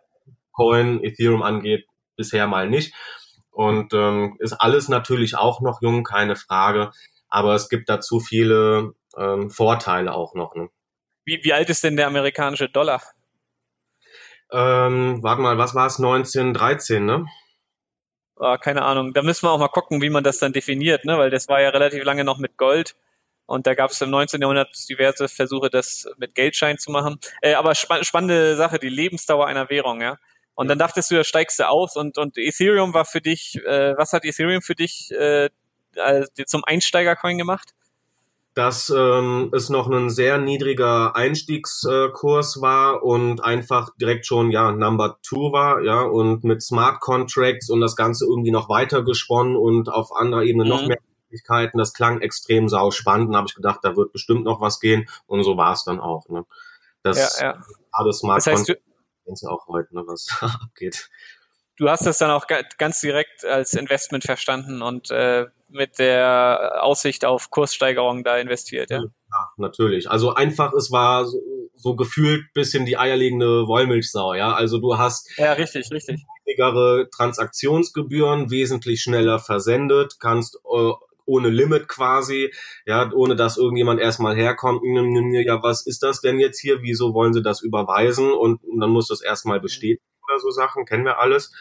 Coin, 0.52 1.02
Ethereum 1.02 1.42
angeht, 1.42 1.88
bisher 2.18 2.48
mal 2.48 2.70
nicht. 2.70 2.94
Und 3.60 3.94
ähm, 3.94 4.38
ist 4.40 4.54
alles 4.54 4.88
natürlich 4.88 5.36
auch 5.36 5.60
noch 5.60 5.82
jung, 5.82 6.06
keine 6.06 6.38
Frage. 6.38 6.92
Aber 7.28 7.56
es 7.56 7.68
gibt 7.68 7.90
dazu 7.90 8.22
viele 8.22 8.94
ähm, 9.18 9.50
Vorteile 9.50 10.14
auch 10.14 10.34
noch. 10.34 10.56
Ne? 10.56 10.70
Wie, 11.26 11.42
wie 11.44 11.52
alt 11.52 11.70
ist 11.70 11.84
denn 11.84 11.98
der 11.98 12.08
amerikanische 12.08 12.70
Dollar? 12.70 13.04
Ähm, 14.50 15.22
warte 15.22 15.42
mal, 15.42 15.58
was 15.58 15.76
war 15.76 15.88
es? 15.88 15.98
1913, 15.98 17.06
ne? 17.06 17.26
Oh, 18.38 18.56
keine 18.56 18.84
Ahnung. 18.84 19.14
Da 19.14 19.24
müssen 19.24 19.46
wir 19.46 19.52
auch 19.52 19.60
mal 19.60 19.68
gucken, 19.68 20.02
wie 20.02 20.10
man 20.10 20.24
das 20.24 20.40
dann 20.40 20.54
definiert, 20.54 21.04
ne? 21.04 21.18
Weil 21.18 21.30
das 21.30 21.50
war 21.50 21.60
ja 21.60 21.68
relativ 21.68 22.06
lange 22.06 22.24
noch 22.24 22.38
mit 22.38 22.56
Gold. 22.56 22.96
Und 23.46 23.68
da 23.68 23.74
gab 23.74 23.92
es 23.92 24.00
im 24.00 24.10
19. 24.10 24.40
Jahrhundert 24.40 24.70
diverse 24.88 25.28
Versuche, 25.28 25.70
das 25.70 26.08
mit 26.16 26.34
Geldschein 26.34 26.78
zu 26.78 26.92
machen. 26.92 27.20
Äh, 27.42 27.56
aber 27.56 27.76
spa 27.76 28.06
spannende 28.06 28.56
Sache, 28.56 28.80
die 28.80 28.88
Lebensdauer 28.88 29.48
einer 29.48 29.70
Währung, 29.70 30.00
ja. 30.00 30.18
Und 30.60 30.68
dann 30.68 30.78
dachtest 30.78 31.10
du, 31.10 31.16
da 31.16 31.24
steigst 31.24 31.58
du 31.60 31.70
aus 31.70 31.96
und, 31.96 32.18
und 32.18 32.38
Ethereum 32.38 32.94
war 32.94 33.06
für 33.06 33.22
dich, 33.22 33.56
äh, 33.66 33.96
was 33.98 34.12
hat 34.12 34.26
Ethereum 34.26 34.62
für 34.62 34.76
dich 34.76 35.10
äh, 35.12 35.50
zum 36.46 36.66
Einsteigercoin 36.66 37.38
gemacht? 37.38 37.74
dass 38.56 38.90
ähm, 38.90 39.54
es 39.56 39.70
noch 39.70 39.90
ein 39.90 40.10
sehr 40.10 40.38
niedriger 40.38 41.16
Einstiegskurs 41.16 42.62
war 42.62 43.04
und 43.04 43.42
einfach 43.42 43.92
direkt 44.02 44.26
schon 44.26 44.52
ja 44.52 44.74
Number 44.74 45.20
Two 45.22 45.54
war, 45.54 45.82
ja 45.82 46.02
und 46.02 46.44
mit 46.44 46.62
Smart 46.62 47.00
Contracts 47.00 47.70
und 47.70 47.80
das 47.80 47.96
Ganze 47.96 48.26
irgendwie 48.26 48.52
noch 48.52 48.68
weiter 48.68 49.02
gesponnen 49.02 49.56
und 49.56 49.88
auf 49.88 50.14
anderer 50.14 50.44
Ebene 50.44 50.66
mhm. 50.66 50.70
noch 50.70 50.86
mehr 50.86 50.98
Möglichkeiten. 51.30 51.78
Das 51.78 51.94
klang 51.94 52.20
extrem 52.20 52.68
sau 52.68 52.92
spannend. 52.92 53.34
Da 53.34 53.38
habe 53.38 53.48
ich 53.48 53.56
gedacht, 53.56 53.80
da 53.84 53.96
wird 53.96 54.12
bestimmt 54.12 54.44
noch 54.44 54.60
was 54.60 54.82
gehen 54.82 55.08
und 55.26 55.44
so 55.44 55.56
war 55.56 55.72
es 55.72 55.86
dann 55.86 56.02
auch. 56.02 56.28
Ne? 56.28 56.44
Das 57.02 57.40
ja, 57.40 57.54
ja. 57.54 58.12
Smart 58.12 58.40
das 58.40 58.48
heißt, 58.48 58.66
Contracts 58.66 58.89
kennst 59.30 59.44
ja 59.44 59.50
auch 59.50 59.68
heute, 59.68 59.94
ne, 59.96 60.04
was 60.06 60.28
abgeht. 60.42 61.10
Du 61.78 61.90
hast 61.90 62.06
das 62.06 62.18
dann 62.18 62.32
auch 62.32 62.46
ganz 62.78 63.00
direkt 63.00 63.46
als 63.46 63.74
Investment 63.74 64.26
verstanden 64.26 64.82
und 64.82 65.12
äh, 65.12 65.46
mit 65.70 65.98
der 65.98 66.80
Aussicht 66.82 67.24
auf 67.24 67.52
Kurssteigerung 67.52 68.26
da 68.26 68.38
investiert, 68.38 68.90
ja? 68.90 68.98
Ja, 68.98 69.50
natürlich. 69.56 70.10
Also 70.10 70.34
einfach, 70.34 70.74
es 70.74 70.92
war 70.92 71.26
so, 71.26 71.40
so 71.76 71.96
gefühlt 71.96 72.52
bisschen 72.54 72.86
die 72.86 72.98
eierlegende 72.98 73.66
Wollmilchsau, 73.68 74.34
ja. 74.34 74.54
Also 74.54 74.80
du 74.80 74.98
hast 74.98 75.30
ja 75.38 75.54
richtig, 75.54 75.90
richtig 75.92 76.26
niedrigere 76.46 77.10
Transaktionsgebühren, 77.16 78.52
wesentlich 78.52 79.02
schneller 79.02 79.40
versendet, 79.40 80.16
kannst 80.20 80.58
äh, 80.70 80.92
ohne 81.30 81.50
Limit 81.50 81.88
quasi, 81.88 82.52
ja, 82.86 83.10
ohne 83.14 83.36
dass 83.36 83.58
irgendjemand 83.58 84.00
erstmal 84.00 84.36
herkommt, 84.36 84.82
ja, 84.84 85.64
was 85.64 85.86
ist 85.86 86.04
das 86.04 86.22
denn 86.22 86.40
jetzt 86.40 86.60
hier, 86.60 86.82
wieso 86.82 87.14
wollen 87.14 87.34
sie 87.34 87.44
das 87.44 87.62
überweisen 87.62 88.32
und, 88.32 88.62
dann 88.80 88.90
muss 88.90 89.08
das 89.08 89.22
erstmal 89.22 89.60
bestätigen 89.60 90.04
oder 90.28 90.40
so 90.40 90.50
Sachen, 90.52 90.86
kennen 90.86 91.06
wir 91.06 91.20
alles. 91.20 91.52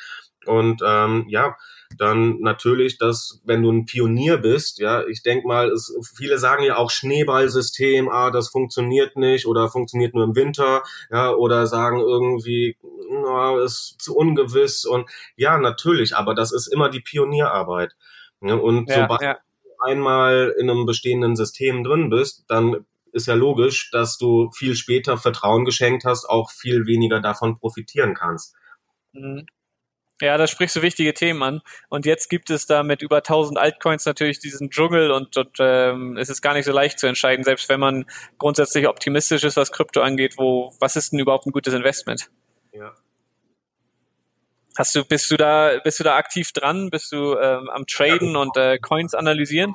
Und 0.47 0.83
ähm, 0.87 1.27
ja, 1.29 1.57
dann 1.97 2.41
natürlich, 2.41 2.99
dass 2.99 3.41
wenn 3.45 3.63
du 3.63 3.71
ein 3.73 3.87
Pionier 3.87 4.39
bist, 4.39 4.79
ja, 4.79 5.05
ich 5.07 5.23
denk 5.23 5.45
mal, 5.45 5.71
es, 5.71 5.95
viele 6.17 6.39
sagen 6.39 6.65
ja 6.65 6.77
auch 6.77 6.91
Schneeballsystem, 6.91 8.09
ah, 8.09 8.31
das 8.31 8.49
funktioniert 8.49 9.17
nicht 9.17 9.47
oder 9.47 9.69
funktioniert 9.69 10.15
nur 10.15 10.25
im 10.25 10.37
Winter, 10.37 10.83
ja, 11.11 11.33
oder 11.33 11.67
sagen 11.67 12.01
irgendwie, 12.01 12.77
na, 13.11 13.63
ist 13.63 13.97
zu 13.99 14.17
ungewiss 14.17 14.85
und 14.85 15.11
ja, 15.37 15.59
natürlich, 15.59 16.15
aber 16.17 16.35
das 16.35 16.53
ist 16.53 16.69
immer 16.69 16.89
die 16.89 17.01
Pionierarbeit. 17.01 17.95
Ja, 18.41 18.55
und 18.55 18.89
ja, 18.89 19.03
sobald 19.03 19.23
ja. 19.23 19.39
Einmal 19.81 20.55
in 20.59 20.71
einem 20.71 20.87
bestehenden 20.87 21.37
System 21.37 21.85
drin 21.85 22.11
bist, 22.11 22.45
dann 22.49 22.87
ist 23.13 23.27
ja 23.27 23.35
logisch, 23.35 23.91
dass 23.91 24.19
du 24.19 24.51
viel 24.51 24.75
später 24.75 25.17
Vertrauen 25.17 25.65
geschenkt 25.65 26.05
hast, 26.05 26.27
auch 26.27 26.51
viel 26.51 26.87
weniger 26.87 27.21
davon 27.21 27.59
profitieren 27.59 28.15
kannst. 28.15 28.55
Mhm. 29.13 29.47
Ja, 30.21 30.37
da 30.37 30.49
sprichst 30.49 30.75
du 30.75 30.83
wichtige 30.83 31.15
Themen 31.15 31.43
an. 31.45 31.61
Und 31.89 32.05
jetzt 32.05 32.29
gibt 32.29 32.51
es 32.51 32.67
da 32.67 32.83
mit 32.83 33.03
über 33.03 33.19
1000 33.19 33.57
Altcoins 33.57 34.05
natürlich 34.05 34.41
diesen 34.41 34.69
Dschungel 34.69 35.13
und, 35.13 35.37
und 35.37 35.57
ähm, 35.61 36.17
es 36.17 36.29
ist 36.29 36.43
gar 36.43 36.55
nicht 36.55 36.65
so 36.65 36.73
leicht 36.73 36.99
zu 36.99 37.07
entscheiden, 37.07 37.45
selbst 37.45 37.69
wenn 37.69 37.79
man 37.79 38.05
grundsätzlich 38.37 38.89
optimistisch 38.89 39.45
ist, 39.45 39.57
was 39.57 39.71
Krypto 39.71 40.01
angeht. 40.01 40.35
Wo, 40.37 40.75
was 40.81 40.97
ist 40.97 41.13
denn 41.13 41.21
überhaupt 41.21 41.47
ein 41.47 41.53
gutes 41.53 41.73
Investment? 41.73 42.31
Ja. 42.73 42.95
Hast 44.79 44.95
du, 44.95 45.05
bist 45.05 45.29
du 45.33 45.37
da, 45.37 45.81
bist 45.83 45.99
du 45.99 46.05
da 46.05 46.15
aktiv 46.15 46.53
dran? 46.53 46.91
Bist 46.91 47.11
du 47.11 47.37
ähm, 47.37 47.69
am 47.69 47.85
Traden 47.87 48.37
und 48.37 48.57
äh, 48.57 48.79
Coins 48.79 49.13
analysieren? 49.13 49.75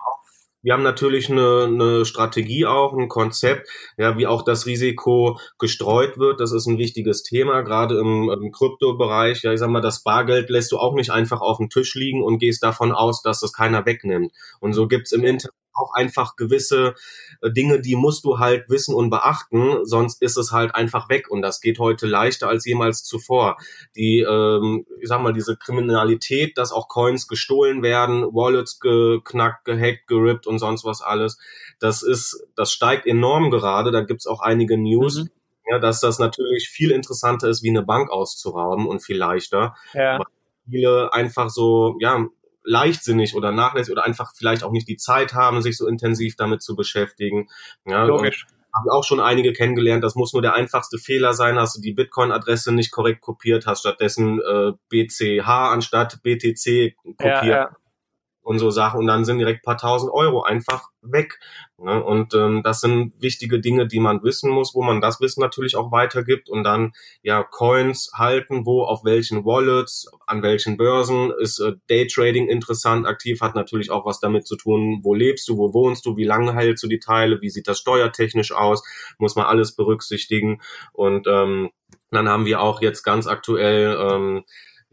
Wir 0.62 0.72
haben 0.72 0.84
natürlich 0.84 1.30
eine, 1.30 1.66
eine 1.66 2.06
Strategie 2.06 2.66
auch, 2.66 2.94
ein 2.94 3.10
Konzept, 3.10 3.68
ja, 3.98 4.18
wie 4.18 4.28
auch 4.28 4.44
das 4.44 4.66
Risiko 4.66 5.38
gestreut 5.60 6.18
wird. 6.18 6.40
Das 6.40 6.54
ist 6.54 6.68
ein 6.68 6.78
wichtiges 6.78 7.22
Thema, 7.24 7.64
gerade 7.64 8.00
im, 8.00 8.30
im 8.30 8.54
Kryptobereich. 8.54 9.44
Ja, 9.44 9.52
ich 9.52 9.60
sag 9.60 9.70
mal, 9.70 9.82
das 9.82 10.04
Bargeld 10.04 10.50
lässt 10.50 10.72
du 10.72 10.78
auch 10.78 10.94
nicht 10.96 11.10
einfach 11.10 11.42
auf 11.42 11.58
dem 11.58 11.70
Tisch 11.70 11.96
liegen 11.96 12.24
und 12.24 12.38
gehst 12.38 12.64
davon 12.64 12.94
aus, 12.94 13.22
dass 13.22 13.42
das 13.42 13.52
keiner 13.52 13.86
wegnimmt. 13.86 14.32
Und 14.62 14.72
so 14.72 14.88
gibt's 14.88 15.12
im 15.12 15.26
Internet 15.26 15.54
auch 15.74 15.94
einfach 15.94 16.36
gewisse 16.36 16.96
äh, 17.42 17.52
Dinge, 17.52 17.82
die 17.82 17.96
musst 17.96 18.26
du 18.26 18.40
halt 18.40 18.70
wissen 18.70 18.96
und 18.96 19.10
beachten, 19.10 19.86
sonst 19.86 20.22
ist 20.22 20.38
es 20.38 20.52
halt 20.52 20.76
einfach 20.76 21.10
weg 21.10 21.30
und 21.30 21.42
das 21.42 21.62
geht 21.62 21.80
heute 21.80 22.08
leichter 22.08 22.48
als 22.48 22.66
jemals 22.66 23.04
zuvor. 23.04 23.58
Die, 23.96 24.20
ähm, 24.20 24.86
ich 25.00 25.08
sag 25.08 25.22
mal, 25.22 25.34
diese 25.34 25.58
Kriminalität, 25.58 26.58
dass 26.58 26.72
auch 26.72 26.88
Coins 26.88 27.28
gestohlen 27.28 27.84
werden, 27.84 28.24
Wallets 28.34 28.80
geknackt, 28.80 29.66
gehackt, 29.66 30.08
gerippt 30.08 30.48
und 30.48 30.60
sonst 30.60 30.86
was 30.86 31.02
alles, 31.02 31.38
das 31.80 32.04
ist, 32.04 32.46
das 32.56 32.72
steigt 32.72 33.06
enorm 33.06 33.52
gerade. 33.52 33.92
Da 33.92 34.02
gibt's 34.02 34.28
auch 34.28 34.42
einige 34.42 34.78
News. 34.78 35.24
Mhm. 35.24 35.30
Ja, 35.66 35.80
dass 35.80 36.02
das 36.02 36.20
natürlich 36.20 36.68
viel 36.68 36.92
interessanter 36.92 37.48
ist, 37.48 37.64
wie 37.64 37.70
eine 37.70 37.84
Bank 37.84 38.12
auszurauben 38.12 38.86
und 38.86 39.00
viel 39.00 39.18
leichter. 39.18 39.76
Ja. 39.94 40.20
Weil 40.20 40.26
viele 40.70 41.14
einfach 41.14 41.50
so, 41.50 41.96
ja, 42.00 42.28
leichtsinnig 42.64 43.36
oder 43.36 43.52
nachlässig 43.52 43.92
oder 43.92 44.06
einfach 44.06 44.34
vielleicht 44.36 44.64
auch 44.64 44.72
nicht 44.72 44.88
die 44.88 44.98
Zeit 44.98 45.34
haben, 45.34 45.62
sich 45.62 45.78
so 45.78 45.88
intensiv 45.88 46.36
damit 46.36 46.62
zu 46.62 46.76
beschäftigen. 46.76 47.48
Ja, 47.86 48.04
Logisch. 48.04 48.48
Habe 48.76 48.92
auch 48.92 49.04
schon 49.04 49.20
einige 49.20 49.54
kennengelernt, 49.54 50.04
das 50.04 50.16
muss 50.16 50.34
nur 50.34 50.42
der 50.42 50.56
einfachste 50.56 50.98
Fehler 50.98 51.36
sein, 51.36 51.60
hast 51.60 51.78
du 51.78 51.82
die 51.82 51.94
Bitcoin-Adresse 51.94 52.72
nicht 52.72 52.92
korrekt 52.92 53.22
kopiert, 53.22 53.68
hast 53.68 53.82
stattdessen 53.82 54.40
äh, 54.42 54.72
BCH 54.90 55.48
anstatt 55.48 56.24
BTC 56.24 56.96
kopiert. 56.96 57.44
Ja, 57.44 57.46
ja 57.46 57.76
und 58.44 58.60
so 58.60 58.70
Sachen 58.70 59.00
und 59.00 59.08
dann 59.08 59.26
sind 59.26 59.40
direkt 59.40 59.64
paar 59.64 59.78
tausend 59.78 60.12
Euro 60.14 60.44
einfach 60.44 60.90
weg. 61.02 61.40
Ne? 61.78 62.04
Und 62.04 62.34
ähm, 62.34 62.62
das 62.64 62.82
sind 62.82 63.14
wichtige 63.20 63.60
Dinge, 63.60 63.88
die 63.88 64.00
man 64.00 64.22
wissen 64.24 64.52
muss, 64.52 64.76
wo 64.76 64.84
man 64.84 65.02
das 65.02 65.22
Wissen 65.22 65.42
natürlich 65.42 65.76
auch 65.76 65.92
weitergibt 65.92 66.50
und 66.50 66.64
dann 66.64 66.92
ja 67.22 67.44
Coins 67.44 68.12
halten, 68.14 68.66
wo 68.66 68.84
auf 68.84 69.04
welchen 69.06 69.46
Wallets, 69.46 70.12
an 70.28 70.44
welchen 70.44 70.78
Börsen 70.78 71.32
ist 71.40 71.60
äh, 71.60 71.74
Daytrading 71.90 72.48
interessant, 72.48 73.08
aktiv 73.08 73.42
hat 73.42 73.56
natürlich 73.56 73.92
auch 73.92 74.06
was 74.06 74.20
damit 74.20 74.46
zu 74.46 74.58
tun, 74.58 75.00
wo 75.04 75.14
lebst 75.14 75.48
du, 75.48 75.58
wo 75.58 75.74
wohnst 75.74 76.06
du, 76.06 76.18
wie 76.18 76.26
lange 76.26 76.54
hältst 76.54 76.84
du 76.84 76.88
die 76.88 77.00
Teile, 77.00 77.42
wie 77.42 77.50
sieht 77.50 77.68
das 77.68 77.80
steuertechnisch 77.80 78.52
aus, 78.52 78.84
muss 79.18 79.36
man 79.36 79.46
alles 79.46 79.76
berücksichtigen 79.76 80.62
und 80.92 81.28
ähm, 81.28 81.72
dann 82.12 82.30
haben 82.30 82.46
wir 82.46 82.62
auch 82.62 82.82
jetzt 82.82 83.04
ganz 83.04 83.28
aktuell 83.28 83.98
ähm, 84.00 84.44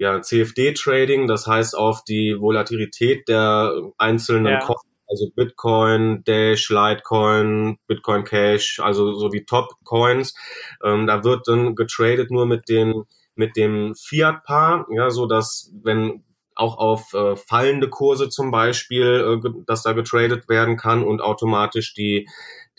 ja, 0.00 0.22
CFD-Trading, 0.22 1.26
das 1.26 1.46
heißt 1.46 1.76
auf 1.76 2.04
die 2.04 2.34
Volatilität 2.40 3.28
der 3.28 3.92
einzelnen 3.98 4.46
ja. 4.46 4.58
Coins, 4.60 4.80
also 5.06 5.30
Bitcoin, 5.36 6.24
Dash, 6.24 6.70
Litecoin, 6.70 7.76
Bitcoin 7.86 8.24
Cash, 8.24 8.80
also 8.80 9.12
so 9.12 9.28
die 9.28 9.44
Top-Coins. 9.44 10.34
Ähm, 10.82 11.06
da 11.06 11.22
wird 11.22 11.46
dann 11.46 11.74
getradet 11.74 12.30
nur 12.30 12.46
mit 12.46 12.68
den 12.70 13.04
mit 13.34 13.56
dem 13.56 13.94
Fiat-Paar, 13.94 14.86
ja, 14.90 15.10
so 15.10 15.26
dass 15.26 15.70
wenn 15.82 16.24
auch 16.54 16.78
auf 16.78 17.12
äh, 17.12 17.36
fallende 17.36 17.90
Kurse 17.90 18.30
zum 18.30 18.50
Beispiel, 18.50 19.42
äh, 19.44 19.50
dass 19.66 19.82
da 19.82 19.92
getradet 19.92 20.48
werden 20.48 20.78
kann 20.78 21.04
und 21.04 21.20
automatisch 21.20 21.92
die 21.92 22.26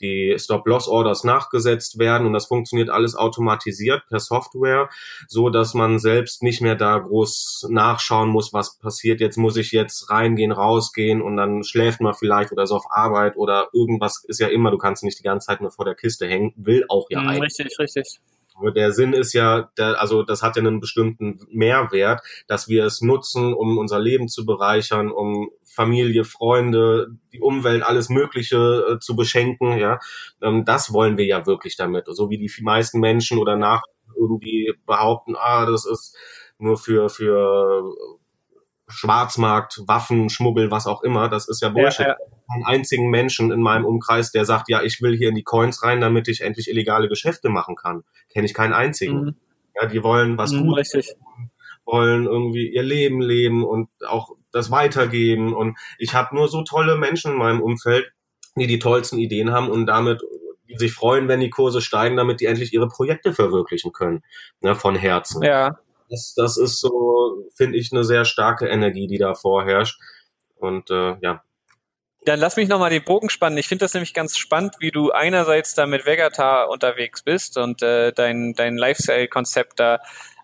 die 0.01 0.35
Stop-Loss-Orders 0.37 1.23
nachgesetzt 1.23 1.99
werden 1.99 2.27
und 2.27 2.33
das 2.33 2.47
funktioniert 2.47 2.89
alles 2.89 3.15
automatisiert 3.15 4.03
per 4.07 4.19
Software, 4.19 4.89
so 5.27 5.49
dass 5.49 5.73
man 5.73 5.99
selbst 5.99 6.43
nicht 6.43 6.61
mehr 6.61 6.75
da 6.75 6.97
groß 6.97 7.67
nachschauen 7.69 8.29
muss, 8.29 8.53
was 8.53 8.77
passiert. 8.77 9.21
Jetzt 9.21 9.37
muss 9.37 9.57
ich 9.57 9.71
jetzt 9.71 10.09
reingehen, 10.09 10.51
rausgehen 10.51 11.21
und 11.21 11.37
dann 11.37 11.63
schläft 11.63 12.01
man 12.01 12.13
vielleicht 12.13 12.51
oder 12.51 12.67
so 12.67 12.75
auf 12.75 12.85
Arbeit 12.89 13.37
oder 13.37 13.69
irgendwas 13.73 14.23
ist 14.27 14.39
ja 14.39 14.47
immer, 14.47 14.71
du 14.71 14.77
kannst 14.77 15.03
nicht 15.03 15.19
die 15.19 15.23
ganze 15.23 15.47
Zeit 15.47 15.61
nur 15.61 15.71
vor 15.71 15.85
der 15.85 15.95
Kiste 15.95 16.27
hängen, 16.27 16.53
will 16.55 16.85
auch 16.89 17.07
ja 17.09 17.21
mm, 17.21 17.27
eigentlich. 17.27 17.59
Richtig, 17.59 17.79
richtig. 17.79 18.19
Der 18.75 18.91
Sinn 18.91 19.13
ist 19.13 19.33
ja, 19.33 19.69
der, 19.77 19.99
also 19.99 20.23
das 20.23 20.43
hat 20.43 20.55
ja 20.55 20.61
einen 20.61 20.79
bestimmten 20.79 21.39
Mehrwert, 21.51 22.21
dass 22.47 22.67
wir 22.67 22.85
es 22.85 23.01
nutzen, 23.01 23.53
um 23.53 23.77
unser 23.77 23.99
Leben 23.99 24.27
zu 24.27 24.45
bereichern, 24.45 25.11
um 25.11 25.49
Familie, 25.65 26.23
Freunde, 26.25 27.07
die 27.33 27.39
Umwelt, 27.39 27.83
alles 27.83 28.09
Mögliche 28.09 28.57
äh, 28.57 28.99
zu 28.99 29.15
beschenken. 29.15 29.77
Ja, 29.77 29.99
ähm, 30.41 30.65
das 30.65 30.93
wollen 30.93 31.17
wir 31.17 31.25
ja 31.25 31.45
wirklich 31.45 31.77
damit. 31.77 32.05
So 32.07 32.29
wie 32.29 32.37
die 32.37 32.51
meisten 32.61 32.99
Menschen 32.99 33.37
oder 33.37 33.55
nach 33.55 33.81
irgendwie 34.15 34.73
behaupten, 34.85 35.35
ah, 35.37 35.65
das 35.65 35.85
ist 35.85 36.15
nur 36.59 36.77
für 36.77 37.09
für 37.09 37.83
Schwarzmarkt, 38.91 39.81
Waffen, 39.87 40.29
Schmuggel, 40.29 40.71
was 40.71 40.87
auch 40.87 41.03
immer. 41.03 41.29
Das 41.29 41.47
ist 41.47 41.61
ja 41.61 41.69
Bullshit. 41.69 42.01
Ja, 42.01 42.07
ja. 42.09 42.15
Keinen 42.51 42.65
einzigen 42.65 43.09
Menschen 43.09 43.51
in 43.51 43.61
meinem 43.61 43.85
Umkreis, 43.85 44.31
der 44.31 44.45
sagt, 44.45 44.69
ja, 44.69 44.81
ich 44.83 45.01
will 45.01 45.15
hier 45.15 45.29
in 45.29 45.35
die 45.35 45.43
Coins 45.43 45.83
rein, 45.83 46.01
damit 46.01 46.27
ich 46.27 46.41
endlich 46.41 46.69
illegale 46.69 47.07
Geschäfte 47.07 47.49
machen 47.49 47.75
kann. 47.75 48.03
Kenne 48.29 48.45
ich 48.45 48.53
keinen 48.53 48.73
einzigen. 48.73 49.21
Mhm. 49.21 49.35
Ja, 49.79 49.87
die 49.87 50.03
wollen 50.03 50.37
was 50.37 50.51
mhm, 50.51 50.67
Gutes, 50.67 50.93
richtig. 50.93 51.15
wollen 51.85 52.25
irgendwie 52.25 52.67
ihr 52.67 52.83
Leben 52.83 53.21
leben 53.21 53.63
und 53.63 53.89
auch 54.05 54.31
das 54.51 54.69
weitergeben. 54.69 55.53
Und 55.53 55.77
ich 55.97 56.13
habe 56.13 56.35
nur 56.35 56.47
so 56.47 56.63
tolle 56.63 56.97
Menschen 56.97 57.31
in 57.31 57.37
meinem 57.37 57.61
Umfeld, 57.61 58.11
die 58.55 58.67
die 58.67 58.79
tollsten 58.79 59.17
Ideen 59.17 59.51
haben 59.51 59.69
und 59.69 59.85
damit 59.85 60.21
sich 60.77 60.93
freuen, 60.93 61.27
wenn 61.27 61.39
die 61.39 61.49
Kurse 61.49 61.81
steigen, 61.81 62.17
damit 62.17 62.41
die 62.41 62.45
endlich 62.45 62.73
ihre 62.73 62.87
Projekte 62.87 63.33
verwirklichen 63.33 63.91
können, 63.91 64.23
ne, 64.61 64.75
von 64.75 64.95
Herzen. 64.95 65.43
Ja. 65.43 65.79
Das, 66.11 66.33
das 66.35 66.57
ist 66.57 66.79
so, 66.79 67.49
finde 67.55 67.77
ich, 67.77 67.91
eine 67.91 68.03
sehr 68.03 68.25
starke 68.25 68.67
Energie, 68.67 69.07
die 69.07 69.17
da 69.17 69.33
vorherrscht. 69.33 69.99
Und 70.55 70.91
äh, 70.91 71.15
ja. 71.21 71.43
Dann 72.25 72.39
lass 72.39 72.57
mich 72.57 72.67
nochmal 72.67 72.91
den 72.91 73.03
Bogen 73.03 73.29
spannen. 73.29 73.57
Ich 73.57 73.67
finde 73.67 73.85
das 73.85 73.95
nämlich 73.95 74.13
ganz 74.13 74.37
spannend, 74.37 74.75
wie 74.79 74.91
du 74.91 75.11
einerseits 75.11 75.73
da 75.73 75.87
mit 75.87 76.05
Vegata 76.05 76.65
unterwegs 76.65 77.23
bist 77.23 77.57
und 77.57 77.81
äh, 77.81 78.11
dein, 78.11 78.53
dein 78.53 78.77
Lifestyle-Konzept 78.77 79.79
da 79.79 79.99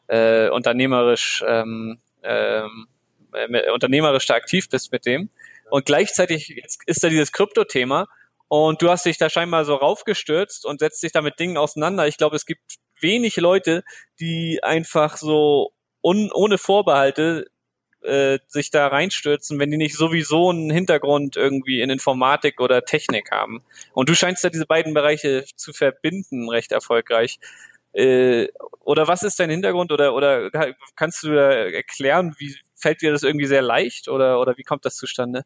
äh, 0.07 0.49
unternehmerisch 0.49 1.43
ähm, 1.45 1.99
ähm, 2.23 2.87
äh, 3.33 3.69
unternehmerisch 3.71 4.25
da 4.25 4.35
aktiv 4.35 4.69
bist 4.69 4.91
mit 4.91 5.05
dem. 5.05 5.29
Und 5.69 5.85
gleichzeitig 5.85 6.63
ist 6.85 7.03
da 7.03 7.09
dieses 7.09 7.31
Krypto-Thema 7.31 8.07
und 8.47 8.81
du 8.81 8.89
hast 8.89 9.05
dich 9.05 9.17
da 9.17 9.29
scheinbar 9.29 9.65
so 9.65 9.75
raufgestürzt 9.75 10.65
und 10.65 10.79
setzt 10.79 11.03
dich 11.03 11.11
da 11.11 11.21
mit 11.21 11.39
Dingen 11.39 11.57
auseinander. 11.57 12.07
Ich 12.07 12.17
glaube, 12.17 12.37
es 12.37 12.45
gibt 12.45 12.77
wenig 13.01 13.37
Leute, 13.37 13.83
die 14.19 14.59
einfach 14.63 15.17
so 15.17 15.71
un, 16.01 16.31
ohne 16.33 16.57
Vorbehalte 16.57 17.47
äh, 18.01 18.39
sich 18.47 18.71
da 18.71 18.87
reinstürzen, 18.87 19.59
wenn 19.59 19.71
die 19.71 19.77
nicht 19.77 19.97
sowieso 19.97 20.49
einen 20.49 20.69
Hintergrund 20.69 21.35
irgendwie 21.35 21.81
in 21.81 21.89
Informatik 21.89 22.61
oder 22.61 22.83
Technik 22.83 23.31
haben. 23.31 23.63
Und 23.93 24.09
du 24.09 24.15
scheinst 24.15 24.43
da 24.43 24.49
diese 24.49 24.65
beiden 24.65 24.93
Bereiche 24.93 25.45
zu 25.55 25.73
verbinden, 25.73 26.49
recht 26.49 26.71
erfolgreich. 26.71 27.39
Äh, 27.93 28.47
oder 28.81 29.07
was 29.07 29.23
ist 29.23 29.39
dein 29.39 29.49
Hintergrund 29.49 29.91
oder, 29.91 30.13
oder 30.13 30.51
kannst 30.95 31.23
du 31.23 31.33
da 31.33 31.49
erklären, 31.51 32.35
wie 32.37 32.55
fällt 32.75 33.01
dir 33.01 33.11
das 33.11 33.23
irgendwie 33.23 33.47
sehr 33.47 33.61
leicht 33.61 34.07
oder, 34.07 34.39
oder 34.39 34.57
wie 34.57 34.63
kommt 34.63 34.85
das 34.85 34.95
zustande? 34.95 35.43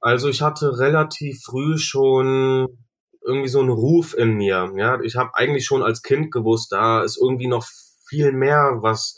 Also 0.00 0.28
ich 0.28 0.40
hatte 0.40 0.78
relativ 0.78 1.42
früh 1.44 1.76
schon 1.76 2.78
irgendwie 3.24 3.48
so 3.48 3.60
einen 3.60 3.70
Ruf 3.70 4.14
in 4.16 4.34
mir. 4.34 4.72
Ja, 4.76 5.00
ich 5.00 5.16
habe 5.16 5.30
eigentlich 5.34 5.64
schon 5.64 5.82
als 5.82 6.02
Kind 6.02 6.30
gewusst, 6.32 6.72
da 6.72 7.02
ist 7.02 7.18
irgendwie 7.20 7.48
noch 7.48 7.66
viel 8.06 8.32
mehr, 8.32 8.78
was 8.80 9.16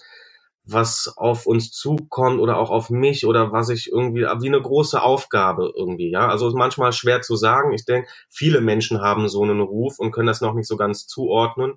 was 0.64 1.12
auf 1.16 1.46
uns 1.46 1.72
zukommt 1.72 2.40
oder 2.40 2.56
auch 2.56 2.70
auf 2.70 2.88
mich 2.88 3.26
oder 3.26 3.52
was 3.52 3.68
ich 3.68 3.90
irgendwie, 3.90 4.22
wie 4.22 4.48
eine 4.48 4.62
große 4.62 5.02
Aufgabe 5.02 5.72
irgendwie, 5.74 6.10
ja. 6.10 6.28
Also 6.28 6.46
ist 6.46 6.54
manchmal 6.54 6.92
schwer 6.92 7.20
zu 7.20 7.34
sagen. 7.36 7.72
Ich 7.72 7.84
denke, 7.84 8.08
viele 8.28 8.60
Menschen 8.60 9.00
haben 9.00 9.28
so 9.28 9.42
einen 9.42 9.60
Ruf 9.60 9.98
und 9.98 10.12
können 10.12 10.28
das 10.28 10.40
noch 10.40 10.54
nicht 10.54 10.68
so 10.68 10.76
ganz 10.76 11.06
zuordnen. 11.06 11.74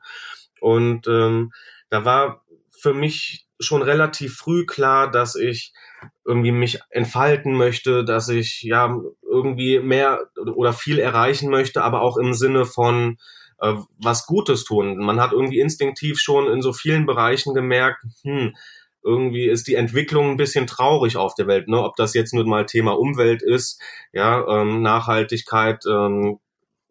Und 0.62 1.08
ähm, 1.08 1.52
da 1.90 2.06
war 2.06 2.44
für 2.70 2.94
mich 2.94 3.48
schon 3.60 3.82
relativ 3.82 4.36
früh 4.36 4.66
klar, 4.66 5.10
dass 5.10 5.36
ich 5.36 5.74
irgendwie 6.24 6.52
mich 6.52 6.80
entfalten 6.90 7.54
möchte, 7.56 8.04
dass 8.04 8.30
ich 8.30 8.62
ja 8.62 9.00
irgendwie 9.36 9.80
mehr 9.80 10.28
oder 10.56 10.74
viel 10.74 11.00
erreichen 11.00 11.50
möchte, 11.50 11.84
aber 11.84 12.02
auch 12.02 12.18
im 12.18 12.34
Sinne 12.34 12.66
von 12.66 13.18
äh, 13.60 13.74
was 13.98 14.26
Gutes 14.26 14.64
tun. 14.64 14.98
Man 14.98 15.20
hat 15.20 15.32
irgendwie 15.32 15.60
instinktiv 15.60 16.20
schon 16.20 16.48
in 16.52 16.62
so 16.62 16.74
vielen 16.74 17.06
Bereichen 17.06 17.54
gemerkt, 17.54 18.04
hm, 18.24 18.56
irgendwie 19.04 19.46
ist 19.46 19.68
die 19.68 19.76
Entwicklung 19.76 20.32
ein 20.32 20.38
bisschen 20.38 20.66
traurig 20.66 21.18
auf 21.18 21.36
der 21.36 21.48
Welt, 21.48 21.68
ne? 21.68 21.84
Ob 21.84 21.96
das 21.96 22.16
jetzt 22.16 22.34
nur 22.34 22.46
mal 22.46 22.66
Thema 22.66 22.98
Umwelt 22.98 23.44
ist, 23.44 23.80
ja, 24.14 24.46
ähm, 24.48 24.82
Nachhaltigkeit, 24.82 25.84
ähm, 25.88 26.40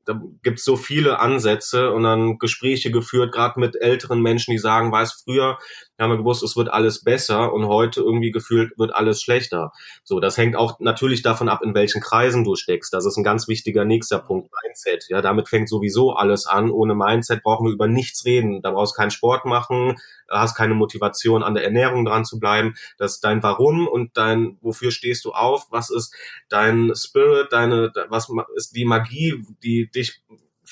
da 0.04 0.20
gibt's 0.42 0.64
so 0.64 0.76
viele 0.76 1.18
Ansätze 1.18 1.92
und 1.92 2.02
dann 2.02 2.38
Gespräche 2.38 2.90
geführt, 2.90 3.32
gerade 3.32 3.58
mit 3.58 3.76
älteren 3.80 4.20
Menschen, 4.20 4.52
die 4.52 4.58
sagen, 4.58 4.92
weiß 4.92 5.24
früher, 5.24 5.58
wir 5.96 6.04
haben 6.04 6.10
wir 6.10 6.18
gewusst, 6.18 6.42
es 6.42 6.56
wird 6.56 6.72
alles 6.72 7.04
besser 7.04 7.52
und 7.52 7.66
heute 7.66 8.00
irgendwie 8.00 8.32
gefühlt 8.32 8.76
wird 8.78 8.92
alles 8.92 9.22
schlechter. 9.22 9.72
So, 10.02 10.18
das 10.18 10.36
hängt 10.36 10.56
auch 10.56 10.80
natürlich 10.80 11.22
davon 11.22 11.48
ab, 11.48 11.62
in 11.62 11.74
welchen 11.74 12.00
Kreisen 12.00 12.42
du 12.42 12.56
steckst. 12.56 12.92
Das 12.92 13.06
ist 13.06 13.16
ein 13.16 13.22
ganz 13.22 13.46
wichtiger 13.46 13.84
nächster 13.84 14.18
Punkt, 14.18 14.50
Mindset. 14.62 15.04
Ja, 15.08 15.22
damit 15.22 15.48
fängt 15.48 15.68
sowieso 15.68 16.12
alles 16.12 16.46
an. 16.46 16.70
Ohne 16.70 16.96
Mindset 16.96 17.44
brauchen 17.44 17.66
wir 17.66 17.72
über 17.72 17.86
nichts 17.86 18.24
reden. 18.24 18.60
Da 18.60 18.72
brauchst 18.72 18.94
du 18.94 19.00
keinen 19.00 19.12
Sport 19.12 19.44
machen, 19.44 19.96
hast 20.28 20.56
keine 20.56 20.74
Motivation, 20.74 21.44
an 21.44 21.54
der 21.54 21.64
Ernährung 21.64 22.04
dran 22.04 22.24
zu 22.24 22.40
bleiben. 22.40 22.74
Das 22.98 23.14
ist 23.14 23.24
dein 23.24 23.42
Warum 23.44 23.86
und 23.86 24.16
dein, 24.16 24.58
wofür 24.62 24.90
stehst 24.90 25.24
du 25.24 25.32
auf? 25.32 25.66
Was 25.70 25.90
ist 25.90 26.12
dein 26.48 26.92
Spirit, 26.96 27.52
deine, 27.52 27.92
was 28.08 28.28
ist 28.56 28.74
die 28.74 28.84
Magie, 28.84 29.44
die 29.62 29.88
dich 29.90 30.22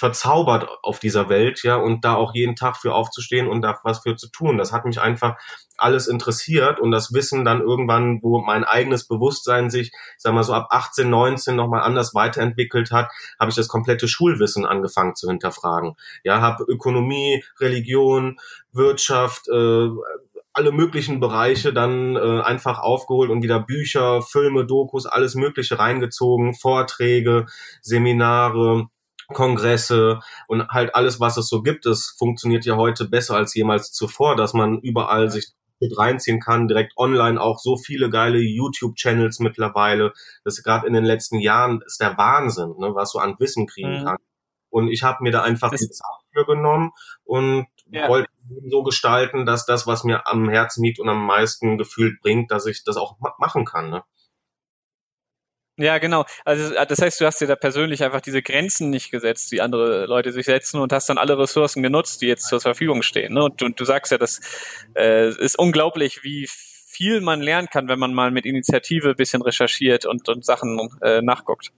verzaubert 0.02 0.68
auf 0.82 0.98
dieser 0.98 1.28
Welt, 1.28 1.62
ja, 1.62 1.76
und 1.76 2.04
da 2.04 2.16
auch 2.16 2.34
jeden 2.34 2.56
Tag 2.56 2.76
für 2.76 2.92
aufzustehen 2.92 3.46
und 3.46 3.62
da 3.62 3.78
was 3.84 4.00
für 4.00 4.16
zu 4.16 4.28
tun. 4.32 4.58
Das 4.58 4.72
hat 4.72 4.84
mich 4.84 5.00
einfach 5.00 5.36
alles 5.76 6.08
interessiert 6.08 6.80
und 6.80 6.90
das 6.90 7.12
Wissen 7.12 7.44
dann 7.44 7.60
irgendwann, 7.60 8.18
wo 8.20 8.40
mein 8.40 8.64
eigenes 8.64 9.06
Bewusstsein 9.06 9.70
sich, 9.70 9.92
sag 10.18 10.34
mal 10.34 10.42
so 10.42 10.54
ab 10.54 10.66
18, 10.70 11.08
19 11.08 11.54
nochmal 11.54 11.82
anders 11.82 12.16
weiterentwickelt 12.16 12.90
hat, 12.90 13.12
habe 13.38 13.50
ich 13.50 13.54
das 13.54 13.68
komplette 13.68 14.08
Schulwissen 14.08 14.66
angefangen 14.66 15.14
zu 15.14 15.28
hinterfragen. 15.28 15.94
Ja, 16.24 16.40
habe 16.40 16.64
Ökonomie, 16.64 17.44
Religion, 17.60 18.40
Wirtschaft, 18.72 19.46
äh, 19.50 19.88
alle 20.52 20.72
möglichen 20.72 21.20
Bereiche 21.20 21.72
dann 21.72 22.16
äh, 22.16 22.40
einfach 22.40 22.80
aufgeholt 22.80 23.30
und 23.30 23.44
wieder 23.44 23.60
Bücher, 23.60 24.20
Filme, 24.20 24.66
Dokus, 24.66 25.06
alles 25.06 25.36
Mögliche 25.36 25.78
reingezogen, 25.78 26.54
Vorträge, 26.54 27.46
Seminare, 27.82 28.88
Kongresse 29.32 30.20
und 30.48 30.68
halt 30.68 30.94
alles, 30.94 31.20
was 31.20 31.36
es 31.36 31.48
so 31.48 31.62
gibt. 31.62 31.86
Es 31.86 32.14
funktioniert 32.16 32.64
ja 32.64 32.76
heute 32.76 33.08
besser 33.08 33.36
als 33.36 33.54
jemals 33.54 33.92
zuvor, 33.92 34.36
dass 34.36 34.54
man 34.54 34.80
überall 34.80 35.30
sich 35.30 35.52
mit 35.80 35.98
reinziehen 35.98 36.40
kann, 36.40 36.68
direkt 36.68 36.96
online 36.96 37.40
auch 37.40 37.58
so 37.58 37.76
viele 37.76 38.08
geile 38.08 38.38
YouTube-Channels 38.38 39.40
mittlerweile. 39.40 40.12
Das 40.44 40.62
gerade 40.62 40.86
in 40.86 40.92
den 40.92 41.04
letzten 41.04 41.40
Jahren 41.40 41.82
ist 41.84 42.00
der 42.00 42.16
Wahnsinn, 42.16 42.74
ne, 42.78 42.94
was 42.94 43.12
du 43.12 43.18
an 43.18 43.34
Wissen 43.38 43.66
kriegen 43.66 44.00
mhm. 44.00 44.04
kann. 44.04 44.16
Und 44.70 44.88
ich 44.88 45.02
habe 45.02 45.22
mir 45.22 45.32
da 45.32 45.42
einfach 45.42 45.70
das 45.70 45.80
die 45.80 45.90
Zeit 45.90 46.06
für 46.32 46.46
genommen 46.46 46.92
und 47.24 47.66
ja. 47.90 48.08
wollte 48.08 48.30
so 48.70 48.82
gestalten, 48.82 49.44
dass 49.44 49.66
das, 49.66 49.86
was 49.86 50.04
mir 50.04 50.26
am 50.26 50.48
Herzen 50.48 50.82
liegt 50.82 50.98
und 50.98 51.08
am 51.08 51.26
meisten 51.26 51.76
gefühlt 51.76 52.20
bringt, 52.20 52.50
dass 52.50 52.66
ich 52.66 52.84
das 52.84 52.96
auch 52.96 53.16
machen 53.38 53.64
kann. 53.64 53.90
Ne? 53.90 54.02
Ja, 55.78 55.98
genau. 55.98 56.24
Also 56.44 56.74
äh, 56.74 56.86
das 56.86 57.00
heißt, 57.00 57.20
du 57.20 57.26
hast 57.26 57.40
dir 57.40 57.46
da 57.46 57.56
persönlich 57.56 58.04
einfach 58.04 58.20
diese 58.20 58.42
Grenzen 58.42 58.90
nicht 58.90 59.10
gesetzt, 59.10 59.52
die 59.52 59.62
andere 59.62 60.06
Leute 60.06 60.32
sich 60.32 60.46
setzen 60.46 60.80
und 60.80 60.92
hast 60.92 61.08
dann 61.08 61.18
alle 61.18 61.38
Ressourcen 61.38 61.82
genutzt, 61.82 62.20
die 62.20 62.26
jetzt 62.26 62.48
zur 62.48 62.60
Verfügung 62.60 63.02
stehen. 63.02 63.34
Ne? 63.34 63.44
Und, 63.44 63.62
und 63.62 63.80
du 63.80 63.84
sagst 63.84 64.12
ja, 64.12 64.18
das 64.18 64.40
äh, 64.94 65.30
ist 65.30 65.58
unglaublich, 65.58 66.22
wie 66.24 66.46
viel 66.48 67.22
man 67.22 67.40
lernen 67.40 67.68
kann, 67.68 67.88
wenn 67.88 67.98
man 67.98 68.12
mal 68.12 68.30
mit 68.30 68.44
Initiative 68.44 69.10
ein 69.10 69.16
bisschen 69.16 69.40
recherchiert 69.40 70.04
und, 70.04 70.28
und 70.28 70.44
Sachen 70.44 70.90
äh, 71.00 71.22
nachguckt. 71.22 71.72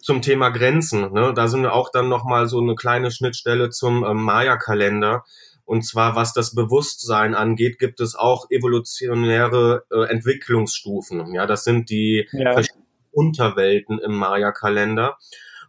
Zum 0.00 0.22
Thema 0.22 0.48
Grenzen, 0.48 1.12
ne? 1.12 1.32
da 1.34 1.46
sind 1.46 1.62
wir 1.62 1.74
auch 1.74 1.90
dann 1.90 2.08
nochmal 2.08 2.48
so 2.48 2.60
eine 2.60 2.74
kleine 2.74 3.10
Schnittstelle 3.10 3.70
zum 3.70 4.04
ähm, 4.04 4.22
Maya-Kalender. 4.22 5.24
Und 5.66 5.82
zwar, 5.82 6.16
was 6.16 6.32
das 6.32 6.54
Bewusstsein 6.54 7.34
angeht, 7.34 7.78
gibt 7.78 8.00
es 8.00 8.14
auch 8.14 8.50
evolutionäre 8.50 9.84
äh, 9.90 10.10
Entwicklungsstufen. 10.10 11.32
Ja, 11.32 11.46
das 11.46 11.64
sind 11.64 11.90
die 11.90 12.28
ja. 12.32 12.52
verschiedenen 12.52 12.83
Unterwelten 13.14 13.98
im 13.98 14.14
Maya-Kalender. 14.16 15.16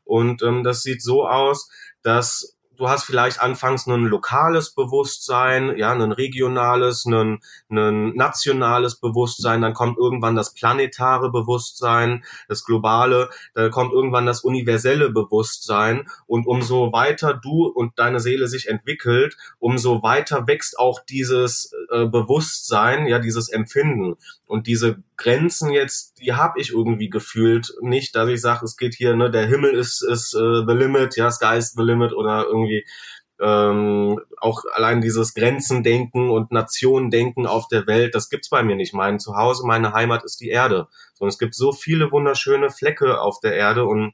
Und 0.04 0.44
ähm, 0.44 0.64
das 0.64 0.82
sieht 0.82 1.02
so 1.02 1.28
aus, 1.28 1.70
dass 2.04 2.55
du 2.78 2.90
hast 2.90 3.04
vielleicht 3.06 3.42
anfangs 3.42 3.88
ein 3.88 4.06
lokales 4.06 4.72
Bewusstsein, 4.72 5.78
ja, 5.78 5.92
ein 5.92 6.12
regionales, 6.12 7.06
ein, 7.06 7.40
ein 7.70 8.16
nationales 8.16 9.00
Bewusstsein, 9.00 9.62
dann 9.62 9.74
kommt 9.74 9.98
irgendwann 9.98 10.36
das 10.36 10.54
planetare 10.54 11.32
Bewusstsein, 11.32 12.24
das 12.48 12.64
globale, 12.64 13.30
dann 13.54 13.72
kommt 13.72 13.94
irgendwann 13.94 14.26
das 14.26 14.42
universelle 14.42 15.10
Bewusstsein. 15.10 16.08
Und 16.28 16.48
umso 16.48 16.92
weiter 16.92 17.34
du 17.34 17.66
und 17.68 17.98
deine 17.98 18.20
Seele 18.20 18.48
sich 18.48 18.68
entwickelt, 18.68 19.38
umso 19.60 20.04
weiter 20.04 20.48
wächst 20.48 20.80
auch 20.80 21.00
dieses 21.00 21.72
äh, 21.92 22.06
Bewusstsein, 22.06 23.08
ja, 23.08 23.20
dieses 23.20 23.50
Empfinden. 23.50 24.16
Und 24.48 24.68
diese 24.68 25.04
Grenzen 25.18 25.72
jetzt, 25.72 26.20
die 26.20 26.34
habe 26.34 26.60
ich 26.60 26.72
irgendwie 26.72 27.10
gefühlt 27.10 27.74
nicht, 27.82 28.16
dass 28.16 28.30
ich 28.30 28.42
sage, 28.42 28.66
es 28.66 28.78
geht 28.78 28.94
hier, 28.94 29.16
ne, 29.16 29.32
der 29.32 29.48
Himmel 29.48 29.74
ist 29.74 30.04
ist 30.04 30.36
uh, 30.36 30.66
the 30.68 30.74
limit, 30.74 31.16
ja, 31.16 31.32
sky 31.32 31.58
is 31.58 31.74
the 31.74 31.82
limit 31.82 32.14
oder 32.14 32.46
irgendwie 32.46 32.65
ähm, 33.40 34.20
auch 34.38 34.64
allein 34.74 35.02
dieses 35.02 35.34
Grenzendenken 35.34 36.30
und 36.30 36.52
Nationendenken 36.52 37.46
auf 37.46 37.68
der 37.68 37.86
Welt, 37.88 38.16
das 38.16 38.30
gibt's 38.30 38.50
bei 38.50 38.64
mir 38.64 38.76
nicht. 38.76 38.94
Mein 38.94 39.20
Zuhause, 39.20 39.66
meine 39.66 39.94
Heimat 39.94 40.24
ist 40.24 40.40
die 40.40 40.50
Erde. 40.50 40.88
Und 41.20 41.28
es 41.28 41.38
gibt 41.38 41.56
so 41.56 41.72
viele 41.72 42.12
wunderschöne 42.12 42.70
Flecke 42.70 43.20
auf 43.20 43.40
der 43.42 43.56
Erde 43.56 43.86
und 43.86 44.14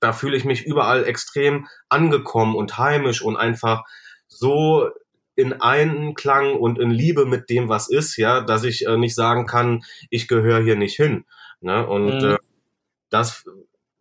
da 0.00 0.12
fühle 0.12 0.36
ich 0.36 0.44
mich 0.44 0.64
überall 0.64 1.04
extrem 1.04 1.68
angekommen 1.88 2.56
und 2.56 2.78
heimisch 2.78 3.22
und 3.22 3.36
einfach 3.36 3.84
so 4.26 4.88
in 5.36 5.60
Einklang 5.60 6.54
und 6.54 6.78
in 6.78 6.90
Liebe 6.90 7.26
mit 7.26 7.50
dem, 7.50 7.68
was 7.68 7.88
ist, 7.88 8.16
ja, 8.16 8.40
dass 8.40 8.64
ich 8.64 8.86
äh, 8.86 8.96
nicht 8.96 9.14
sagen 9.14 9.46
kann, 9.46 9.84
ich 10.08 10.26
gehöre 10.26 10.62
hier 10.62 10.76
nicht 10.76 10.96
hin. 10.96 11.24
Ne? 11.60 11.86
Und 11.86 12.22
mhm. 12.22 12.30
äh, 12.32 12.38
das 13.10 13.44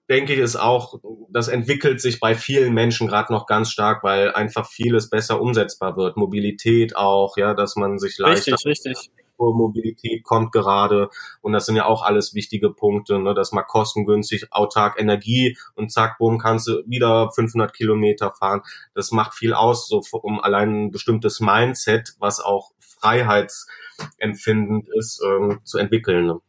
denke 0.10 0.34
ich 0.34 0.40
ist 0.40 0.56
auch, 0.56 1.00
das 1.30 1.48
entwickelt 1.48 2.02
sich 2.02 2.20
bei 2.20 2.36
vielen 2.36 2.74
Menschen 2.74 3.08
gerade 3.08 3.32
noch 3.32 3.46
ganz 3.46 3.70
stark, 3.70 4.04
weil 4.04 4.34
einfach 4.34 4.68
vieles 4.68 5.10
besser 5.10 5.40
umsetzbar 5.40 5.96
wird. 5.96 6.18
Mobilität 6.18 6.96
auch, 6.96 7.38
ja, 7.38 7.54
dass 7.54 7.76
man 7.76 8.00
sich 8.00 8.18
leichter 8.18 8.54
richtig, 8.54 8.96
richtig. 8.96 9.12
Mobilität 9.40 10.24
kommt 10.24 10.52
gerade 10.52 11.10
und 11.42 11.54
das 11.54 11.66
sind 11.66 11.78
ja 11.78 11.86
auch 11.86 12.04
alles 12.04 12.34
wichtige 12.34 12.72
Punkte, 12.72 13.20
ne, 13.20 13.34
dass 13.34 13.54
man 13.54 13.64
kostengünstig 13.66 14.52
autark 14.52 15.00
Energie 15.00 15.58
und 15.76 15.94
zack, 15.94 16.18
boom, 16.18 16.40
kannst 16.40 16.68
du 16.68 16.84
wieder 16.88 17.32
500 17.32 17.74
Kilometer 17.74 18.32
fahren. 18.32 18.64
Das 18.96 19.12
macht 19.12 19.34
viel 19.34 19.54
aus, 19.54 19.88
so 19.88 20.02
um 20.12 20.42
allein 20.42 20.88
ein 20.88 20.92
bestimmtes 20.92 21.40
Mindset, 21.40 22.16
was 22.20 22.42
auch 22.42 22.72
freiheitsempfindend 22.80 24.90
ist, 24.98 25.22
ähm, 25.26 25.62
zu 25.64 25.78
entwickeln. 25.78 26.26
Ne? 26.26 26.42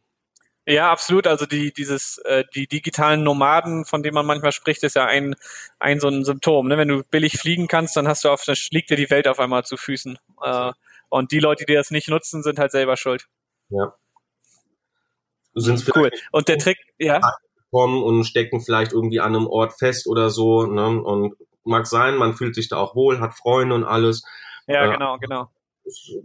Ja, 0.67 0.91
absolut. 0.91 1.25
Also 1.25 1.45
die, 1.45 1.73
dieses, 1.73 2.19
äh, 2.19 2.43
die 2.53 2.67
digitalen 2.67 3.23
Nomaden, 3.23 3.85
von 3.85 4.03
denen 4.03 4.13
man 4.13 4.25
manchmal 4.25 4.51
spricht, 4.51 4.83
ist 4.83 4.95
ja 4.95 5.05
ein, 5.05 5.35
ein 5.79 5.99
so 5.99 6.07
ein 6.07 6.23
Symptom. 6.23 6.67
Ne? 6.67 6.77
Wenn 6.77 6.87
du 6.87 7.03
billig 7.09 7.39
fliegen 7.39 7.67
kannst, 7.67 7.97
dann 7.97 8.07
hast 8.07 8.23
du 8.23 8.29
auf, 8.29 8.43
dann 8.45 8.55
liegt 8.69 8.89
dir 8.89 8.95
die 8.95 9.09
Welt 9.09 9.27
auf 9.27 9.39
einmal 9.39 9.63
zu 9.65 9.75
Füßen. 9.75 10.19
Äh, 10.43 10.71
und 11.09 11.31
die 11.31 11.39
Leute, 11.39 11.65
die 11.65 11.73
das 11.73 11.89
nicht 11.89 12.09
nutzen, 12.09 12.43
sind 12.43 12.59
halt 12.59 12.71
selber 12.71 12.95
schuld. 12.95 13.27
Ja. 13.69 13.95
Sind 15.53 15.83
cool. 15.95 16.11
Und 16.31 16.47
der 16.47 16.57
Trick, 16.59 16.77
ja. 16.97 17.19
Kommen 17.71 18.03
und 18.03 18.23
stecken 18.25 18.61
vielleicht 18.61 18.93
irgendwie 18.93 19.19
an 19.19 19.35
einem 19.35 19.47
Ort 19.47 19.73
fest 19.77 20.07
oder 20.07 20.29
so, 20.29 20.65
ne? 20.65 21.01
Und 21.01 21.35
mag 21.63 21.87
sein, 21.87 22.15
man 22.15 22.35
fühlt 22.35 22.53
sich 22.53 22.69
da 22.69 22.77
auch 22.77 22.95
wohl, 22.95 23.19
hat 23.19 23.33
Freunde 23.33 23.75
und 23.75 23.83
alles. 23.83 24.23
Ja, 24.67 24.85
äh, 24.85 24.91
genau, 24.91 25.17
genau 25.17 25.49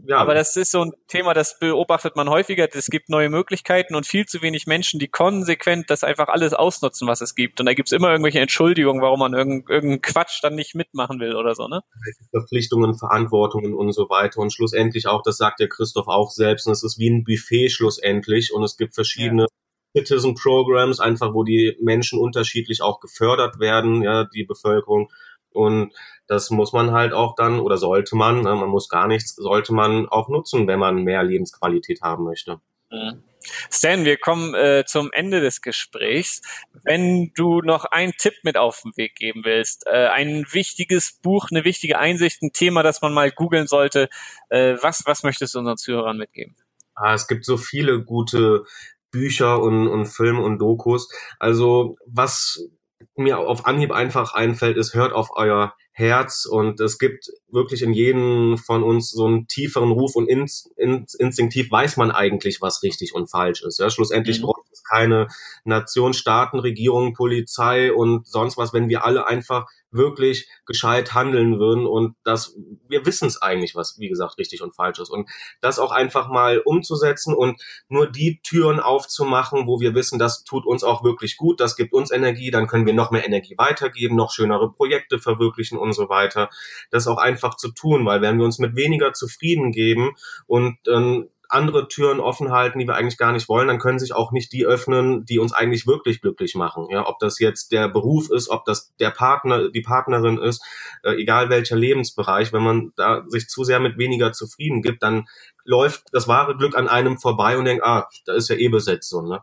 ja. 0.07 0.19
Aber 0.19 0.35
das 0.35 0.57
ist 0.57 0.71
so 0.71 0.85
ein 0.85 0.93
Thema, 1.09 1.35
das 1.35 1.59
beobachtet 1.59 2.17
man 2.17 2.29
häufiger. 2.29 2.69
Es 2.73 2.87
gibt 2.87 3.09
neue 3.09 3.29
Möglichkeiten 3.29 3.95
und 3.95 4.07
viel 4.07 4.27
zu 4.27 4.43
wenig 4.43 4.67
Menschen, 4.67 4.99
die 5.01 5.09
konsequent 5.09 5.91
das 5.91 6.05
einfach 6.05 6.29
alles 6.29 6.53
ausnutzen, 6.53 7.09
was 7.09 7.21
es 7.21 7.35
gibt. 7.35 7.61
Und 7.61 7.67
da 7.67 7.75
gibt 7.75 7.89
es 7.89 7.93
immer 7.93 8.11
irgendwelche 8.11 8.41
Entschuldigungen, 8.41 9.03
warum 9.03 9.21
man 9.21 9.35
irgendeinen 9.35 10.01
Quatsch 10.01 10.41
dann 10.43 10.55
nicht 10.55 10.75
mitmachen 10.75 11.21
will 11.21 11.35
oder 11.37 11.55
so, 11.55 11.69
ne? 11.69 11.83
Verpflichtungen, 12.31 12.97
Verantwortungen 12.97 13.75
und 13.75 13.93
so 13.93 14.09
weiter. 14.09 14.41
Und 14.41 14.53
schlussendlich 14.53 15.07
auch, 15.07 15.23
das 15.23 15.37
sagt 15.37 15.61
der 15.61 15.69
Christoph 15.69 16.09
auch 16.09 16.31
selbst, 16.31 16.67
und 16.67 16.73
es 16.73 16.83
ist 16.83 16.99
wie 16.99 17.11
ein 17.11 17.25
Buffet 17.25 17.69
schlussendlich. 17.71 18.53
Und 18.53 18.63
es 18.63 18.77
gibt 18.77 18.95
verschiedene 18.95 19.47
ja. 19.95 20.03
Citizen 20.03 20.35
Programs, 20.35 21.01
einfach 21.01 21.33
wo 21.33 21.43
die 21.45 21.77
Menschen 21.81 22.19
unterschiedlich 22.19 22.83
auch 22.83 23.01
gefördert 23.01 23.59
werden, 23.59 24.03
ja, 24.03 24.25
die 24.25 24.45
Bevölkerung 24.45 25.11
Und 25.57 25.93
das 26.27 26.51
muss 26.51 26.73
man 26.73 26.93
halt 26.93 27.13
auch 27.13 27.35
dann, 27.37 27.61
oder 27.61 27.77
sollte 27.77 28.17
man, 28.17 28.43
ne, 28.43 28.55
man 28.55 28.69
muss 28.69 28.89
gar 28.89 29.07
nichts, 29.07 29.35
sollte 29.37 29.73
man 29.73 30.09
auch 30.09 30.29
nutzen, 30.29 30.67
wenn 30.67 30.79
man 30.79 31.05
mehr 31.05 31.23
Lebensqualität 31.23 32.03
haben 32.03 32.25
möchte. 32.25 32.61
Mhm. 32.91 33.23
Stan, 33.71 34.05
wir 34.05 34.17
kommen 34.17 34.55
äh, 34.55 34.85
zum 34.87 35.11
Ende 35.13 35.41
des 35.41 35.61
Gesprächs. 35.61 36.43
Wenn 36.85 37.33
du 37.35 37.61
noch 37.61 37.85
einen 37.85 38.13
Tipp 38.19 38.35
mit 38.43 38.57
auf 38.57 38.83
den 38.83 38.97
Weg 38.97 39.15
geben 39.17 39.43
willst, 39.45 39.87
äh, 39.87 40.09
ein 40.09 40.47
wichtiges 40.51 41.21
Buch, 41.23 41.49
eine 41.51 41.65
wichtige 41.65 41.99
Einsicht, 41.99 42.43
ein 42.43 42.53
Thema, 42.53 42.83
das 42.83 43.03
man 43.03 43.15
mal 43.15 43.31
googeln 43.31 43.67
sollte, 43.67 44.09
äh, 44.49 44.77
was, 44.83 45.05
was 45.07 45.23
möchtest 45.23 45.55
du 45.55 45.61
unseren 45.61 45.77
Zuhörern 45.77 46.17
mitgeben? 46.17 46.57
Ah, 46.95 47.15
es 47.15 47.29
gibt 47.29 47.45
so 47.45 47.57
viele 47.57 48.03
gute 48.03 48.65
Bücher 49.11 49.61
und, 49.61 49.87
und 49.87 50.07
Filme 50.07 50.43
und 50.43 50.59
Dokus. 50.59 51.09
Also 51.39 51.97
was 52.07 52.69
mir 53.15 53.39
auf 53.39 53.67
Anhieb 53.67 53.93
einfach 53.93 54.35
einfällt, 54.35 54.77
ist, 54.77 54.95
hört 54.95 55.13
auf 55.13 55.31
euer 55.35 55.75
Herz 55.99 56.45
und 56.45 56.79
es 56.81 56.99
gibt 56.99 57.31
wirklich 57.49 57.81
in 57.81 57.95
jedem 57.95 58.59
von 58.59 58.83
uns 58.83 59.11
so 59.11 59.25
einen 59.25 59.49
tieferen 59.49 59.93
Ruf 59.93 60.15
und 60.15 60.29
ins, 60.29 60.71
ins, 60.77 61.15
instinktiv 61.15 61.71
weiß 61.71 61.97
man 61.97 62.11
eigentlich, 62.11 62.61
was 62.61 62.83
richtig 62.83 63.15
und 63.15 63.31
falsch 63.31 63.63
ist. 63.63 63.79
Ja, 63.79 63.89
schlussendlich 63.89 64.41
mhm. 64.41 64.45
braucht 64.45 64.71
es 64.71 64.85
keine 64.85 65.29
Nation, 65.65 66.13
Staaten, 66.13 66.59
Regierung, 66.59 67.15
Polizei 67.15 67.95
und 67.95 68.27
sonst 68.27 68.59
was, 68.59 68.75
wenn 68.75 68.91
wir 68.91 69.07
alle 69.07 69.27
einfach 69.27 69.65
wirklich 69.91 70.49
gescheit 70.67 71.15
handeln 71.15 71.59
würden 71.59 71.87
und 71.87 72.17
das, 72.25 72.57
wir 72.89 73.07
wissen 73.07 73.29
es 73.29 73.41
eigentlich, 73.41 73.75
was, 73.75 73.99
wie 73.99 74.09
gesagt, 74.09 74.39
richtig 74.39 74.63
und 74.63 74.75
falsch 74.75 74.99
ist. 74.99 75.11
Und 75.11 75.29
das 75.61 75.79
auch 75.79 75.93
einfach 75.93 76.29
mal 76.29 76.59
umzusetzen 76.59 77.35
und 77.35 77.61
nur 77.89 78.11
die 78.11 78.41
Türen 78.43 78.81
aufzumachen, 78.81 79.67
wo 79.67 79.81
wir 79.81 79.95
wissen, 79.95 80.19
das 80.19 80.45
tut 80.45 80.67
uns 80.67 80.85
auch 80.85 81.05
wirklich 81.05 81.37
gut, 81.37 81.61
das 81.61 81.77
gibt 81.77 81.93
uns 81.93 82.11
Energie, 82.11 82.51
dann 82.51 82.67
können 82.67 82.87
wir 82.87 82.95
noch 82.95 83.11
mehr 83.11 83.25
Energie 83.25 83.55
weitergeben, 83.57 84.17
noch 84.17 84.33
schönere 84.33 84.71
Projekte 84.71 85.19
verwirklichen 85.19 85.79
und 85.87 85.93
so 85.95 86.09
weiter. 86.09 86.51
Das 86.91 87.07
auch 87.07 87.19
einfach 87.19 87.57
zu 87.57 87.71
tun, 87.71 88.05
weil 88.05 88.21
wenn 88.21 88.39
wir 88.39 88.45
uns 88.45 88.59
mit 88.59 88.77
weniger 88.77 89.13
zufrieden 89.13 89.73
geben 89.73 90.15
und 90.47 90.77
ähm, 90.89 91.29
andere 91.49 91.89
Türen 91.89 92.21
offen 92.21 92.51
halten, 92.51 92.79
die 92.79 92.87
wir 92.87 92.97
eigentlich 92.97 93.19
gar 93.19 93.33
nicht 93.33 93.49
wollen, 93.49 93.69
dann 93.69 93.79
können 93.79 93.99
sich 93.99 94.15
auch 94.15 94.33
nicht 94.33 94.53
die 94.53 94.67
öffnen, 94.67 95.25
die 95.25 95.39
uns 95.39 95.53
eigentlich 95.53 95.87
wirklich 95.87 96.21
glücklich 96.21 96.55
machen. 96.55 96.87
Ja, 96.91 97.07
ob 97.07 97.19
das 97.19 97.39
jetzt 97.39 97.73
der 97.73 97.89
Beruf 97.89 98.31
ist, 98.31 98.49
ob 98.49 98.65
das 98.65 98.95
der 98.99 99.11
Partner, 99.11 99.71
die 99.71 99.81
Partnerin 99.81 100.39
ist, 100.39 100.65
äh, 101.03 101.13
egal 101.13 101.49
welcher 101.49 101.77
Lebensbereich, 101.77 102.53
wenn 102.53 102.63
man 102.63 102.93
da 102.97 103.25
sich 103.29 103.49
zu 103.49 103.65
sehr 103.65 103.81
mit 103.81 103.99
weniger 103.99 104.33
zufrieden 104.33 104.83
gibt, 104.83 105.03
dann 105.03 105.27
läuft 105.65 106.05
das 106.13 106.29
wahre 106.29 106.57
Glück 106.57 106.77
an 106.77 106.89
einem 106.89 107.19
vorbei 107.19 107.57
und 107.59 107.65
denkt, 107.65 107.85
ah, 107.85 108.09
da 108.25 108.35
ist 108.35 108.49
ja 108.49 108.57
eh 108.57 108.69
besetzt 108.69 109.09
so, 109.09 109.23
ne? 109.23 109.43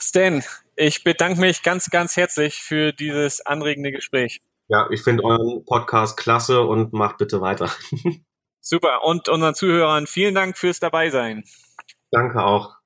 Stan, 0.00 0.44
ich 0.76 1.02
bedanke 1.02 1.40
mich 1.40 1.64
ganz, 1.64 1.90
ganz 1.90 2.16
herzlich 2.16 2.62
für 2.62 2.92
dieses 2.92 3.44
anregende 3.44 3.90
Gespräch. 3.90 4.40
Ja, 4.68 4.86
ich 4.90 5.02
finde 5.02 5.24
euren 5.24 5.64
Podcast 5.64 6.16
klasse 6.16 6.62
und 6.62 6.92
macht 6.92 7.16
bitte 7.18 7.40
weiter. 7.40 7.70
Super. 8.60 9.04
Und 9.04 9.28
unseren 9.28 9.54
Zuhörern 9.54 10.06
vielen 10.06 10.34
Dank 10.34 10.58
fürs 10.58 10.78
Dabeisein. 10.78 11.44
Danke 12.10 12.44
auch. 12.44 12.77